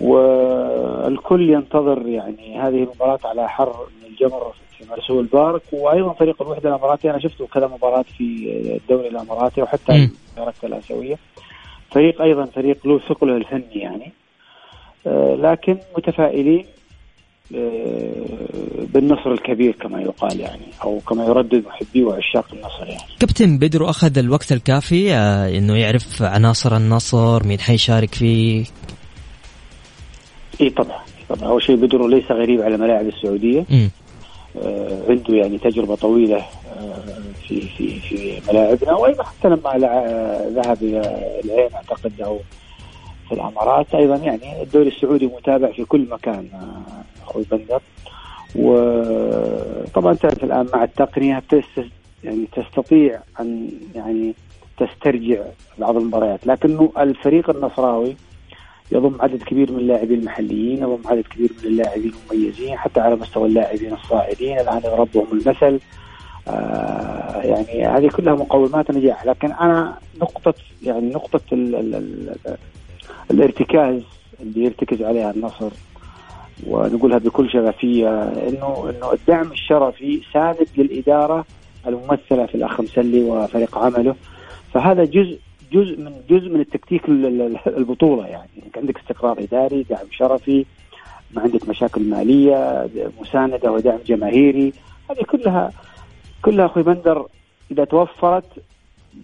والكل 0.02 1.50
ينتظر 1.50 2.08
يعني 2.08 2.60
هذه 2.60 2.84
المباراة 2.84 3.20
على 3.26 3.50
حر 3.50 3.88
من 4.02 4.10
الجمر 4.10 4.54
في 4.78 4.86
مرسول 4.90 5.26
بارك 5.26 5.62
وأيضا 5.72 6.13
فريق 6.13 6.42
الوحدة 6.42 6.70
الأماراتي 6.70 7.10
أنا 7.10 7.20
شفته 7.20 7.48
كذا 7.48 7.68
مباراة 7.68 8.06
في 8.18 8.52
الدوري 8.82 9.08
الأماراتي 9.08 9.62
وحتى 9.62 10.10
المباراة 10.36 10.54
الآسيوية. 10.63 11.18
فريق 11.92 12.22
أيضا 12.22 12.46
فريق 12.46 12.88
له 12.88 13.00
ثقله 13.00 13.38
الفني 13.38 13.76
يعني 13.76 14.12
آه، 15.08 15.36
لكن 15.36 15.78
متفائلين 15.98 16.66
آه، 16.66 16.77
بالنصر 18.94 19.32
الكبير 19.32 19.72
كما 19.72 20.02
يقال 20.02 20.40
يعني 20.40 20.68
أو 20.84 21.00
كما 21.00 21.26
يردد 21.26 21.64
محبي 21.66 22.04
وعشاق 22.04 22.46
النصر 22.54 22.88
يعني. 22.88 23.12
كابتن 23.20 23.58
بدرو 23.58 23.90
أخذ 23.90 24.18
الوقت 24.18 24.52
الكافي 24.52 25.14
آه، 25.14 25.58
إنه 25.58 25.76
يعرف 25.76 26.22
عناصر 26.22 26.78
النصر 26.78 27.48
مين 27.48 27.60
حيشارك 27.60 28.16
فيه؟ 28.16 28.66
اي 30.62 30.70
طبعا 30.70 31.00
طبعا. 31.30 31.50
أول 31.50 31.64
شيء 31.64 31.76
بدرو 31.76 32.08
ليس 32.08 32.32
غريب 32.32 32.62
على 32.62 32.78
ملاعب 32.78 33.08
السعودية. 33.08 33.66
آه، 34.64 35.02
عنده 35.10 35.36
يعني 35.36 35.58
تجربة 35.58 35.96
طويلة 35.96 36.38
آه، 36.38 37.04
في 37.48 37.62
في 37.62 38.00
في 38.00 38.42
ملاعبنا 38.52 38.94
وأيضا 38.94 39.24
حتى 39.24 39.48
لما 39.48 39.78
ذهب 40.56 40.78
إلى 40.82 41.02
العين 41.46 41.70
أعتقد 41.74 42.22
أو 42.22 42.40
في 43.28 43.36
الإمارات 43.36 43.96
أيضا 43.96 44.16
يعني 44.16 44.62
الدوري 44.62 44.88
السعودي 44.88 45.26
متابع 45.26 45.72
في 45.72 45.86
كل 45.86 46.08
مكان. 46.12 46.48
آه، 46.54 47.17
أخوي 47.30 47.46
بندر. 47.52 47.82
وطبعا 48.56 50.13
تعرف 50.13 50.44
الآن 50.44 50.68
مع 50.74 50.84
التقنية 50.84 51.44
يعني 52.24 52.48
تستطيع 52.56 53.20
أن 53.40 53.70
يعني 53.96 54.34
تسترجع 54.78 55.44
بعض 55.78 55.98
المباريات 55.98 56.48
لكنه 56.48 56.92
الفريق 56.98 57.50
النصراوي 57.50 58.16
يضم 58.92 59.22
عدد 59.22 59.44
كبير 59.44 59.72
من 59.72 59.80
اللاعبين 59.80 60.20
المحليين 60.20 60.78
يضم 60.78 61.02
عدد 61.06 61.24
كبير 61.24 61.50
من 61.62 61.68
اللاعبين 61.68 62.13
المميزين 62.32 62.78
حتى 62.78 63.00
على 63.00 63.16
مستوى 63.16 63.48
اللاعبين 63.48 63.94
الصاعدين 63.94 64.60
الآن 64.60 64.78
يضربهم 64.78 65.28
المثل. 65.32 65.80
آه 66.48 67.42
يعني 67.42 67.88
هذه 67.88 68.08
كلها 68.10 68.36
مقومات 68.36 68.92
نجاح 68.92 69.26
لكن 69.26 69.52
أنا 69.52 69.98
نقطه 70.22 70.54
يعني 70.84 71.10
نقطة 71.10 71.42
ال 71.52 71.76
ال 71.76 71.96
ال 71.96 72.30
ال 72.48 72.58
الارتكاز 73.32 74.02
اللي 74.42 74.63
يرتكز 74.63 75.02
عليها 75.02 75.32
النصر 75.32 75.70
ونقولها 76.67 77.17
بكل 77.17 77.50
شفافيه 77.50 78.10
إنه 78.24 78.89
إنه 78.89 79.13
الدعم 79.13 79.52
الشرفي 79.52 80.22
ساند 80.34 80.67
للإدارة 80.78 81.46
الممثلة 81.88 82.46
في 82.46 82.56
الأخ 82.56 82.82
مسلي 82.82 83.24
وفريق 83.24 83.78
عمله. 83.78 84.15
فهذا 84.74 85.04
جزء 85.06 85.39
جزء 85.72 85.98
من 86.00 86.12
جزء 86.30 86.50
من 86.50 86.60
التكتيك 86.60 87.10
ال- 87.10 87.26
ال- 87.41 87.78
البطولة 87.78 88.28
يعني. 88.28 88.50
إنك 88.65 88.78
عندك 88.78 88.98
استقرار 89.00 89.39
إداري 89.39 89.84
دعم 89.89 90.06
شرفي 90.12 90.65
ما 91.32 91.41
عندك 91.41 91.70
مشاكل 91.70 92.02
مالية 92.02 92.89
مساندة 93.22 93.72
ودعم 93.72 94.00
جماهيري. 94.06 94.74
هذه 95.10 95.24
كلها 95.24 95.72
كلها 96.41 96.65
أخوي 96.65 96.84
بندر 96.84 97.26
إذا 97.72 97.84
توفرت 97.86 98.43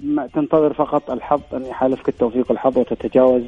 ما 0.03 0.27
تنتظر 0.27 0.73
فقط 0.73 1.11
الحظ 1.11 1.41
أن 1.53 1.65
يحالفك 1.65 2.09
التوفيق 2.09 2.51
الحظ 2.51 2.77
وتتجاوز 2.77 3.41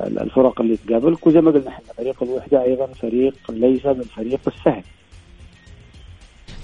الفرق 0.00 0.60
اللي 0.60 0.76
تقابلك 0.76 1.26
وزي 1.26 1.40
ما 1.40 1.50
قلنا 1.50 1.68
إحنا 1.68 1.92
فريق 1.96 2.22
الوحدة 2.22 2.62
أيضا 2.62 2.86
فريق 2.86 3.34
ليس 3.48 3.86
بالفريق 3.86 4.40
السهل. 4.46 4.82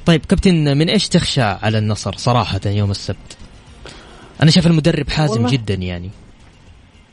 طيب 0.06 0.20
كابتن 0.24 0.78
من 0.78 0.88
إيش 0.88 1.08
تخشى 1.08 1.42
على 1.42 1.78
النصر 1.78 2.12
صراحة 2.12 2.60
يوم 2.66 2.90
السبت؟ 2.90 3.38
أنا 4.42 4.50
شايف 4.50 4.66
المدرب 4.66 5.08
حازم 5.08 5.42
والله. 5.42 5.50
جدا 5.50 5.74
يعني. 5.74 6.10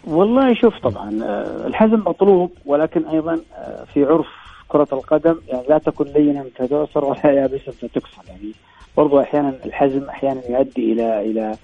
والله 0.08 0.54
شوف 0.62 0.74
طبعا 0.84 1.24
آه، 1.24 1.68
الحزم 1.68 2.00
مطلوب 2.00 2.52
ولكن 2.66 3.06
أيضا 3.06 3.40
آه، 3.58 3.86
في 3.94 4.04
عرف 4.04 4.28
كرة 4.68 4.88
القدم 4.94 5.36
يعني 5.48 5.64
لا 5.70 5.78
تكن 5.78 6.06
لينا 6.06 6.46
فتعصر 6.56 7.06
ولا 7.06 7.32
يابسا 7.32 7.72
فتكسر 7.72 8.22
يعني 8.28 8.52
برضو 8.98 9.22
أحيانا 9.22 9.54
الحزم 9.66 10.04
أحيانا 10.10 10.42
يؤدي 10.50 10.94
إلى 10.94 11.22
إلى 11.32 11.56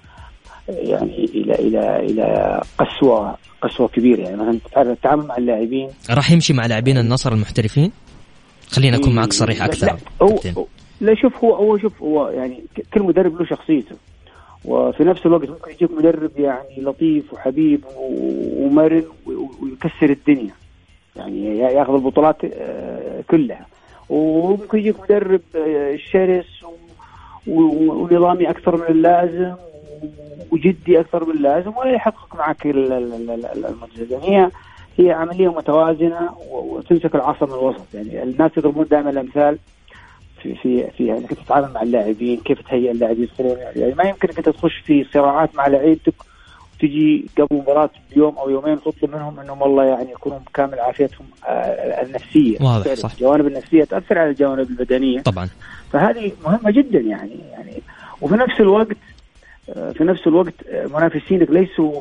يعني 0.68 1.24
إلى 1.24 1.54
إلى 1.54 1.96
إلى 1.98 2.60
قسوه 2.78 3.36
قسوة 3.62 3.88
كبيرة. 3.88 4.20
يعني 4.20 4.36
مثلا 4.36 4.58
تعرف 4.72 4.88
التعامل 4.88 5.26
مع 5.26 5.36
اللاعبين. 5.36 5.88
راح 6.10 6.30
يمشي 6.30 6.52
مع 6.52 6.66
لاعبين 6.66 6.98
النصر 6.98 7.32
المحترفين؟ 7.32 7.92
خليني 8.70 8.96
أكون 8.96 9.14
معك 9.14 9.32
صريح 9.32 9.62
أكثر. 9.64 9.86
لا 9.86 9.96
هو 10.22 10.66
لا 11.00 11.14
شوف 11.14 11.44
هو 11.44 11.54
هو 11.54 11.78
شوف 11.78 12.02
هو 12.02 12.28
يعني 12.28 12.64
كل 12.94 13.02
مدرب 13.02 13.40
له 13.40 13.46
شخصيته. 13.46 13.96
وفي 14.64 15.04
نفس 15.04 15.26
الوقت 15.26 15.48
ممكن 15.48 15.70
يجيك 15.70 15.90
مدرب 15.90 16.30
يعني 16.38 16.80
لطيف 16.80 17.32
وحبيب 17.32 17.80
ومرن 17.96 19.04
ويكسر 19.26 20.10
الدنيا. 20.10 20.50
يعني 21.16 21.58
يا- 21.58 21.70
ياخذ 21.70 21.94
البطولات 21.94 22.36
آه، 22.44 23.20
كلها. 23.30 23.66
وممكن 24.08 24.78
يجيك 24.78 25.00
مدرب 25.00 25.40
آه، 25.56 25.96
شرس 26.12 26.46
ونظامي 27.46 28.50
أكثر 28.50 28.76
من 28.76 28.82
اللازم 28.88 29.54
وجدي 30.52 31.00
أكثر 31.00 31.24
من 31.24 31.34
اللازم 31.36 31.76
ولا 31.76 31.90
يحقق 31.90 32.36
معك 32.38 32.66
ال- 32.66 32.92
ال- 32.92 33.12
ال- 33.30 33.30
ال- 33.46 33.66
المنجز 33.66 34.12
يعني 34.12 34.28
هي 34.38 34.50
هي 34.98 35.12
عملية 35.12 35.48
متوازنة 35.52 36.30
وتمسك 36.50 37.14
العصا 37.14 37.46
من 37.46 37.52
الوسط. 37.52 37.94
يعني 37.94 38.22
الناس 38.22 38.50
يضربون 38.56 38.86
دائما 38.90 39.10
الأمثال 39.10 39.58
في 40.42 40.54
في 40.54 40.90
في 40.90 41.12
إنك 41.12 41.34
تتعامل 41.34 41.72
مع 41.74 41.82
اللاعبين 41.82 42.40
كيف 42.44 42.60
تهيئ 42.68 42.90
اللاعبين 42.90 43.22
يدخلون 43.22 43.56
يعني 43.76 43.94
ما 43.94 44.04
يمكن 44.04 44.28
أنك 44.28 44.36
تخش 44.46 44.76
في 44.84 45.04
صراعات 45.14 45.54
مع 45.54 45.66
لعيبتك 45.66 46.14
وتجي 46.76 47.26
قبل 47.38 47.46
مباراة 47.56 47.90
بيوم 48.14 48.38
أو 48.38 48.50
يومين 48.50 48.80
تطلب 48.80 49.10
منهم 49.16 49.40
إنهم 49.40 49.62
والله 49.62 49.84
يعني 49.84 50.10
يكونوا 50.12 50.38
بكامل 50.38 50.80
عافيتهم 50.80 51.26
آه، 51.48 52.02
النفسية. 52.02 52.58
واضح، 52.60 52.94
صح. 52.94 53.10
الجوانب 53.12 53.46
النفسية 53.46 53.84
تأثر 53.84 54.18
على 54.18 54.30
الجوانب 54.30 54.70
البدنية. 54.70 55.20
طبعا. 55.20 55.48
فهذه 55.92 56.32
مهمة 56.44 56.70
جدا 56.70 56.98
يعني 57.00 57.36
يعني. 57.52 57.82
وفي 58.20 58.34
نفس 58.34 58.60
الوقت 58.60 58.96
في 59.74 60.04
نفس 60.04 60.26
الوقت 60.26 60.54
آه، 60.68 60.86
منافسينك 60.86 61.50
ليسوا 61.50 62.00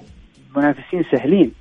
منافسين 0.56 1.04
سهلين. 1.12 1.51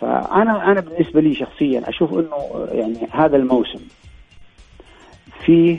فأنا 0.00 0.72
أنا 0.72 0.80
بالنسبة 0.80 1.20
لي 1.20 1.34
شخصيا 1.34 1.88
أشوف 1.88 2.12
إنه 2.12 2.34
آه، 2.34 2.68
يعني 2.72 2.96
هذا 3.10 3.36
الموسم 3.36 3.80
فيه 5.46 5.78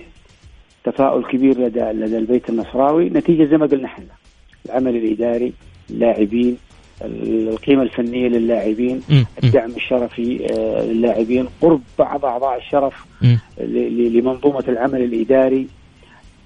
تفاؤل 0.84 1.26
كبير 1.26 1.60
لدى 1.60 1.80
لدى 1.80 2.18
البيت 2.18 2.50
النصراوي 2.50 3.10
نتيجة 3.10 3.44
زي 3.46 3.58
ما 3.58 3.66
قلنا 3.66 3.86
إحنا 3.86 4.06
العمل 4.66 4.96
الإداري 4.96 5.54
اللاعبين 5.90 6.58
القيمة 7.02 7.84
الفنية 7.84 8.28
للاعبين. 8.28 9.02
الدعم 9.44 9.72
الشرفي 9.72 10.48
آه، 10.52 10.84
للاعبين 10.84 11.48
قرب 11.62 11.82
بعض 12.00 12.26
أعضاء 12.26 12.58
الشرف 12.58 13.06
لمنظومة 13.58 14.64
العمل 14.68 15.04
الإداري. 15.04 15.68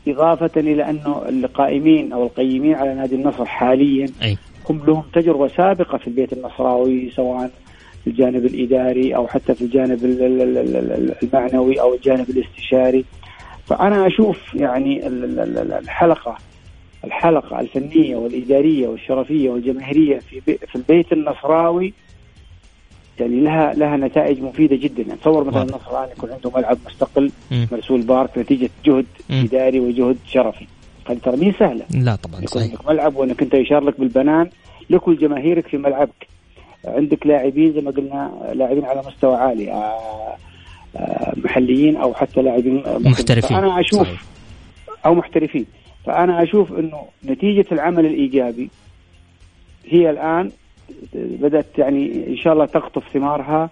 إضافة 0.08 0.52
إلى 0.60 0.90
انه 0.90 1.22
القائمين 1.30 2.14
أو 2.14 2.24
القيمين 2.24 2.76
على 2.76 2.94
نادي 2.96 3.16
النصر 3.16 3.46
حاليا 3.46 4.08
أي. 4.24 4.38
هم 4.70 4.82
لهم 4.88 5.04
تجربة 5.14 5.48
سابقة 5.48 5.98
في 5.98 6.08
البيت 6.08 6.34
النصراوي 6.34 7.10
سواء 7.16 7.52
في 8.04 8.10
الجانب 8.10 8.46
الإداري 8.46 9.16
أو 9.16 9.28
حتى 9.28 9.56
في 9.56 9.62
الجانب 9.62 10.06
ال- 10.06 10.22
ال- 10.24 10.42
ال- 10.58 10.76
ال- 10.92 11.16
المعنوي 11.24 11.82
أو 11.82 11.94
الجانب 11.94 12.30
الاستشاري. 12.30 13.06
فأنا 13.66 14.08
أشوف 14.08 14.54
يعني 14.56 15.08
ال- 15.08 15.40
ال- 15.40 15.58
ال- 15.58 15.74
الحلقة 15.74 16.38
الحلقة 17.04 17.60
الفنية 17.60 18.16
والإدارية 18.16 18.88
والشرفية 18.88 19.50
والجماهيرية 19.50 20.20
في 20.20 20.42
في 20.42 20.76
البيت 20.76 21.14
النصراوي 21.14 21.94
يعني 23.20 23.42
لها 23.42 23.74
لها 23.74 23.98
نتائج 23.98 24.42
مفيدة 24.42 24.76
جدا 24.76 25.04
يعني 25.04 25.20
تصور 25.20 25.44
مثلا. 25.44 25.62
النصر 25.64 25.92
الآن 25.92 26.10
يكون 26.18 26.32
عنده 26.32 26.52
ملعب 26.56 26.78
مستقل 26.86 27.32
مم. 27.52 27.68
مرسول 27.72 28.02
بارك 28.02 28.38
نتيجة 28.38 28.70
جهد 28.86 29.06
مم. 29.30 29.44
إداري 29.44 29.80
وجهد 29.80 30.18
شرفي 30.28 30.68
هذه 31.10 31.18
ترى 31.18 31.52
سهلة 31.60 31.86
لا 31.92 32.16
طبعا 32.16 32.36
يكون 32.42 32.48
صحيح 32.48 32.72
عندك 32.72 32.90
ملعب 32.90 33.16
وإنك 33.16 33.42
أنت 33.42 33.54
يشار 33.54 33.84
لك 33.84 34.00
بالبنان 34.00 34.50
لكل 34.90 35.18
جماهيرك 35.18 35.68
في 35.68 35.78
ملعبك 35.78 36.28
عندك 36.86 37.28
لاعبين 37.28 37.74
زي 37.74 37.82
ما 37.82 37.92
قلنا 37.92 38.32
لاعبين 38.54 38.86
على 38.86 39.02
مستوى 39.08 39.36
عالي 39.36 39.72
آه، 39.72 40.36
آه، 40.96 41.34
محليين 41.38 41.96
أو 41.98 42.14
حتى 42.14 42.42
لاعبين 42.42 42.84
محترفين 43.00 43.58
فأنا 43.58 43.80
أشوف 43.80 44.02
صحيح. 44.08 44.24
أو 45.06 45.16
محترفين 45.16 45.66
فأنا 46.06 46.44
أشوف 46.44 46.72
إنه 46.72 47.06
نتيجة 47.26 47.66
العمل 47.72 48.06
الإيجابي 48.06 48.70
هي 49.86 50.10
الآن 50.10 50.52
بدأت 51.14 51.78
يعني 51.78 52.28
إن 52.28 52.38
شاء 52.38 52.54
الله 52.54 52.66
تقطف 52.66 53.04
ثمارها 53.14 53.70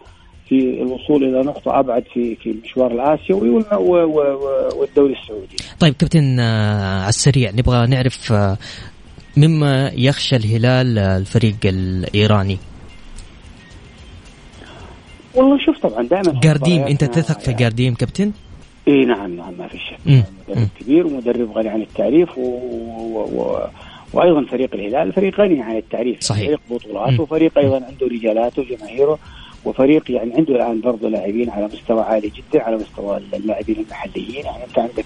في 0.52 0.82
الوصول 0.82 1.24
إلى 1.24 1.44
نقطة 1.44 1.80
أبعد 1.80 2.04
في 2.14 2.36
في 2.36 2.52
المشوار 2.52 2.92
الاسيوي 2.92 3.50
والدوري 3.50 5.14
السعودي. 5.14 5.56
طيب 5.80 5.94
كابتن 5.94 6.40
آه، 6.40 7.00
على 7.00 7.10
السريع 7.10 7.52
نبغى 7.52 7.88
نعرف 7.88 8.32
آه، 8.32 8.58
مما 9.38 9.92
يخشى 9.96 10.36
الهلال 10.36 11.00
آه، 11.00 11.18
الفريق 11.18 11.56
الإيراني 11.66 12.58
والله 15.36 15.58
شوف 15.66 15.78
طبعا 15.80 16.04
دائما 16.04 16.40
جارديم 16.40 16.82
أنت 16.82 17.04
تثق 17.04 17.40
في 17.40 17.54
جارديم 17.54 17.94
كابتن 17.94 18.32
اي 18.88 19.06
نعم 19.06 19.36
نعم 19.36 19.54
ما 19.58 19.68
في 19.68 19.78
شك. 19.78 20.26
مدرب 20.50 20.68
كبير 20.80 21.08
ومدرب 21.08 21.52
غني 21.52 21.70
عن 21.70 21.82
التعريف 21.82 22.38
و... 22.38 22.42
و... 22.42 23.20
و... 23.20 23.68
وأيضا 24.14 24.46
فريق 24.46 24.74
الهلال 24.74 25.14
فريق 25.14 25.40
غني 25.40 25.62
عن 25.62 25.78
التعريف 25.78 26.22
صحيح. 26.22 26.46
فريق 26.46 26.60
بطولات 26.70 27.14
مم. 27.14 27.20
وفريق 27.20 27.58
أيضا 27.58 27.76
عنده 27.76 28.08
رجالاته 28.08 28.62
وجماهيره 28.62 29.20
وفريق 29.66 30.12
يعني 30.12 30.34
عنده 30.34 30.56
الآن 30.56 30.82
برضه 30.82 31.10
لاعبين 31.10 31.50
على 31.50 31.66
مستوى 31.66 32.02
عالي 32.02 32.30
جدا 32.30 32.64
على 32.64 32.76
مستوى 32.76 33.22
اللاعبين 33.34 33.76
المحليين 33.80 34.46
يعني 34.46 34.64
أنت 34.64 34.80
عندك 34.80 35.06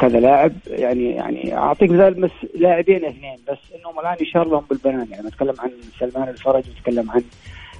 كذا 0.00 0.20
لاعب 0.20 0.52
يعني 0.66 1.10
يعني 1.10 1.56
أعطيك 1.56 1.90
مثال 1.90 2.14
بس 2.14 2.30
لاعبين 2.54 3.04
اثنين 3.04 3.36
بس 3.48 3.58
إنهم 3.80 4.00
الآن 4.00 4.16
يشار 4.20 4.48
لهم 4.48 4.64
بالبنان 4.70 5.06
يعني 5.10 5.26
نتكلم 5.26 5.54
عن 5.58 5.70
سلمان 6.00 6.28
الفرج 6.28 6.62
نتكلم 6.78 7.10
عن 7.10 7.22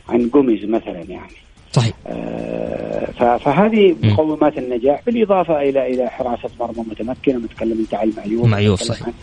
عن 0.09 0.29
جوميز 0.29 0.65
مثلا 0.65 1.03
يعني 1.09 1.33
صحيح 1.73 1.95
آه، 2.07 3.39
فهذه 3.39 3.97
مقومات 4.03 4.59
النجاح 4.59 5.01
بالإضافة 5.07 5.63
إلى 5.63 5.95
إلى 5.95 6.11
حراسة 6.11 6.51
مرمى 6.61 6.85
متمكنه 6.91 7.39
نتكلم 7.39 7.79
أنت 7.79 7.95
عن 7.95 8.09
المعيوف 8.09 8.47
معيوف، 8.47 8.83
صحيح. 8.83 9.15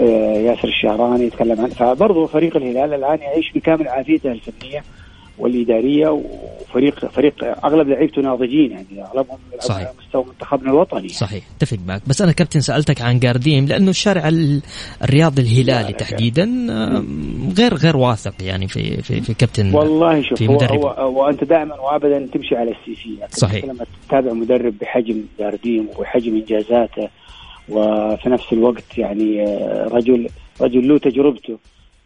آه، 0.00 0.02
ياسر 0.38 0.68
الشهراني 0.68 1.24
يتكلم 1.24 1.60
عن 1.60 1.68
فبرضه 1.68 2.26
فريق 2.26 2.56
الهلال 2.56 2.94
الآن 2.94 3.18
يعيش 3.18 3.52
بكامل 3.54 3.88
عافيته 3.88 4.32
الفنية 4.32 4.84
والإدارية 5.38 6.08
وفريق 6.08 7.06
فريق 7.10 7.34
أغلب 7.64 7.88
لعيبته 7.88 8.22
ناضجين 8.22 8.70
يعني 8.70 9.04
أغلبهم 9.04 9.38
صحيح. 9.60 9.86
على 9.86 9.94
مستوى 10.06 10.24
منتخبنا 10.24 10.70
الوطني 10.70 11.08
صحيح 11.08 11.44
اتفق 11.56 11.78
معك 11.86 12.02
بس 12.06 12.22
أنا 12.22 12.32
كابتن 12.32 12.60
سألتك 12.60 13.00
عن 13.02 13.18
جارديم 13.18 13.66
لأنه 13.66 13.90
الشارع 13.90 14.28
ال- 14.28 14.62
الرياضي 15.04 15.42
الهلالي 15.42 15.82
لا، 15.92 15.96
تحديدا 15.98 16.44
غير 17.58 17.74
غير 17.74 17.96
واثق 17.96 18.34
يعني 18.40 18.68
في 18.68 19.02
في 19.02 19.20
في 19.20 19.34
كابتن 19.34 19.74
والله 19.74 20.22
شوف 20.22 20.38
في 20.38 20.48
هو, 20.48 20.52
مدرب. 20.54 20.80
هو 20.86 21.22
وأنت 21.24 21.44
دائما 21.44 21.74
وابدا 21.80 22.26
تمشي 22.32 22.56
على 22.56 22.70
السي 22.70 22.94
في 23.02 23.14
يعني 23.20 23.32
صحيح. 23.32 23.64
لما 23.64 23.84
تتابع 24.08 24.32
مدرب 24.32 24.74
بحجم 24.80 25.22
جارديم 25.38 25.88
وحجم 25.98 26.34
إنجازاته 26.36 27.08
وفي 27.70 28.28
نفس 28.28 28.52
الوقت 28.52 28.98
يعني 28.98 29.44
آه، 29.44 29.88
رجل 29.88 30.28
رجل 30.60 30.88
له 30.88 30.98
تجربته 30.98 31.58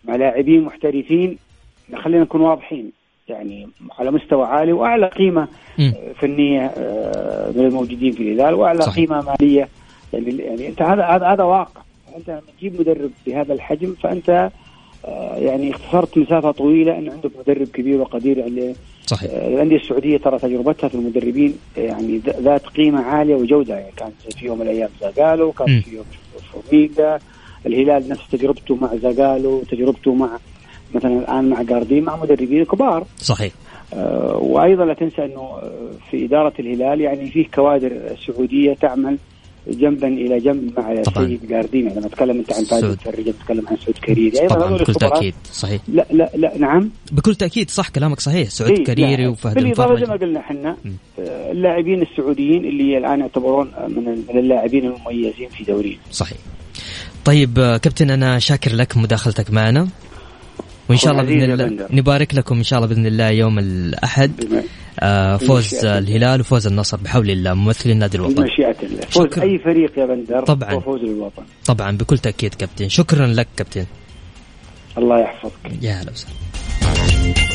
مع 0.04 0.16
لاعبين 0.16 0.62
محترفين 0.64 1.38
خلينا 1.96 2.22
نكون 2.22 2.40
واضحين 2.40 2.92
يعني 3.28 3.68
على 3.98 4.10
مستوى 4.10 4.46
عالي 4.46 4.72
وأعلى 4.72 5.06
قيمة 5.06 5.48
مم. 5.78 5.94
فنية 6.20 6.66
آه، 6.66 7.50
من 7.56 7.64
الموجودين 7.64 8.12
في 8.12 8.22
الهلال 8.22 8.54
وأعلى 8.54 8.82
صحيح. 8.82 8.96
قيمة 8.96 9.22
مالية 9.40 9.68
يعني 10.12 10.36
يعني 10.38 10.68
أنت 10.68 10.82
هذا 10.82 11.04
هذا 11.04 11.26
هذا 11.26 11.44
واقع 11.44 11.82
أنت 12.16 12.30
لما 12.30 12.40
تجيب 12.58 12.80
مدرب 12.80 13.10
بهذا 13.26 13.52
الحجم 13.52 13.94
فأنت 14.02 14.50
آه، 15.04 15.36
يعني 15.36 15.70
اختصرت 15.70 16.18
مسافة 16.18 16.50
طويلة 16.50 16.98
إن 16.98 17.10
عندك 17.10 17.30
مدرب 17.38 17.66
كبير 17.66 18.00
وقدير 18.00 18.38
يعني 18.38 18.74
صحيح. 19.07 19.30
آه، 19.30 19.48
الأندية 19.48 19.76
السعودية 19.76 20.16
ترى 20.18 20.38
تجربتها 20.38 20.88
في 20.88 20.94
المدربين 20.94 21.55
يعني 21.76 22.18
ذ- 22.18 22.40
ذات 22.40 22.66
قيمة 22.66 23.00
عالية 23.03 23.34
وجودة. 23.34 23.74
يعني 23.78 23.92
كان 23.96 24.11
في 24.38 24.46
يوم 24.46 24.59
من 24.59 24.62
الأيام 24.66 24.88
زاغالو. 25.00 25.53
كان 25.53 25.80
في 25.80 25.94
يوم 25.96 26.05
فورميكا 26.53 27.18
الهلال 27.66 28.09
نفس 28.09 28.22
تجربته 28.32 28.74
مع 28.76 28.96
زاغالو 28.96 29.61
تجربته 29.70 30.14
مع 30.14 30.38
مثلا 30.94 31.18
الآن 31.18 31.48
مع 31.50 31.62
جاردين 31.62 32.05
مع 32.05 32.16
مدربين 32.16 32.64
كبار. 32.64 33.05
صحيح. 33.18 33.53
آه، 33.94 34.36
وأيضا 34.36 34.84
لا 34.84 34.94
تنسى 34.94 35.24
إنه 35.24 35.40
آه، 35.40 35.72
في 36.11 36.24
إدارة 36.24 36.53
الهلال 36.59 37.00
يعني 37.00 37.30
فيه 37.30 37.46
كوادر 37.55 37.92
سعودية 38.26 38.74
تعمل 38.74 39.18
جنبا 39.68 40.08
إلى 40.08 40.38
جنب 40.38 40.72
مع 40.78 41.02
طبعاً. 41.02 41.24
السيد 41.26 41.48
جاردين 41.48 41.86
يعني 41.86 42.00
لما 42.00 42.08
تتكلم 42.08 42.38
انت 42.38 42.52
عن 42.52 42.64
فادي. 42.64 42.86
الفريج 42.86 43.26
تتكلم 43.32 43.68
عن 43.68 43.76
سعود 43.76 43.98
كريري. 43.98 44.40
أيضا 44.40 44.54
طبعا 44.54 44.76
بكل 44.78 44.94
تأكيد. 44.94 45.34
صحيح. 45.52 45.80
لا 45.88 46.06
لا 46.10 46.30
لا 46.34 46.58
نعم. 46.58 46.90
بكل 47.12 47.34
تأكيد 47.34 47.70
صح 47.70 47.88
كلامك 47.88 48.20
صحيح. 48.20 48.48
سعود 48.48 48.70
إيه، 48.70 48.84
كريري 48.84 49.22
لا، 49.22 49.28
وفهد 49.28 49.54
بالإضافة 49.54 49.96
زي 49.96 50.06
ما 50.06 50.16
قلنا 50.16 50.40
إحنا. 50.40 50.76
آه، 51.18 51.52
اللاعبين 51.52 52.02
السعوديين 52.02 52.64
اللي 52.64 52.98
الآن 52.98 53.20
يعتبرون 53.20 53.70
من 53.88 54.04
من 54.04 54.38
اللاعبين 54.38 54.84
المميزين 54.84 55.48
في 55.48 55.64
دورينا 55.64 55.98
صحيح. 56.12 56.38
طيب 57.24 57.58
آه، 57.58 57.76
كابتن 57.76 58.10
أنا 58.10 58.38
شاكر 58.38 58.74
لك 58.74 58.96
مداخلتك 58.96 59.50
معنا. 59.50 59.88
وإن 60.89 60.99
شاء 60.99 61.12
الله 61.12 61.22
بإذن 61.22 61.61
الله. 61.61 61.87
نبارك 61.91 62.35
لكم 62.35 62.57
إن 62.57 62.62
شاء 62.62 62.78
الله 62.78 62.89
بإذن 62.95 63.07
الله 63.07 63.28
يوم 63.30 63.59
الأحد. 63.59 64.33
آه، 65.01 65.37
فوز. 65.37 65.85
الهلال 65.85 66.41
وفوز 66.41 66.66
النصر 66.66 66.97
بحول 66.97 67.30
الله. 67.30 67.55
ممثلين 67.55 67.99
نادي 67.99 68.16
الوطن 68.16 68.35
بمشيئة 68.35 68.76
الله. 68.83 69.01
فوز 69.01 69.26
شكراً. 69.26 69.43
أي 69.43 69.59
فريق 69.59 69.99
يا 69.99 70.07
بندر؟ 70.07 70.45
طبعاً. 70.45 70.80
فوز 70.80 71.01
للوطن. 71.01 71.43
طبعا 71.66 71.97
بكل 71.97 72.18
تأكيد 72.18 72.55
كابتن. 72.55 72.89
شكرا 72.89 73.26
لك 73.26 73.49
كابتن. 73.57 73.87
الله 74.99 75.20
يحفظك. 75.20 75.83
يا 75.83 75.93
هلا 75.93 76.11
وسهلا. 76.11 77.51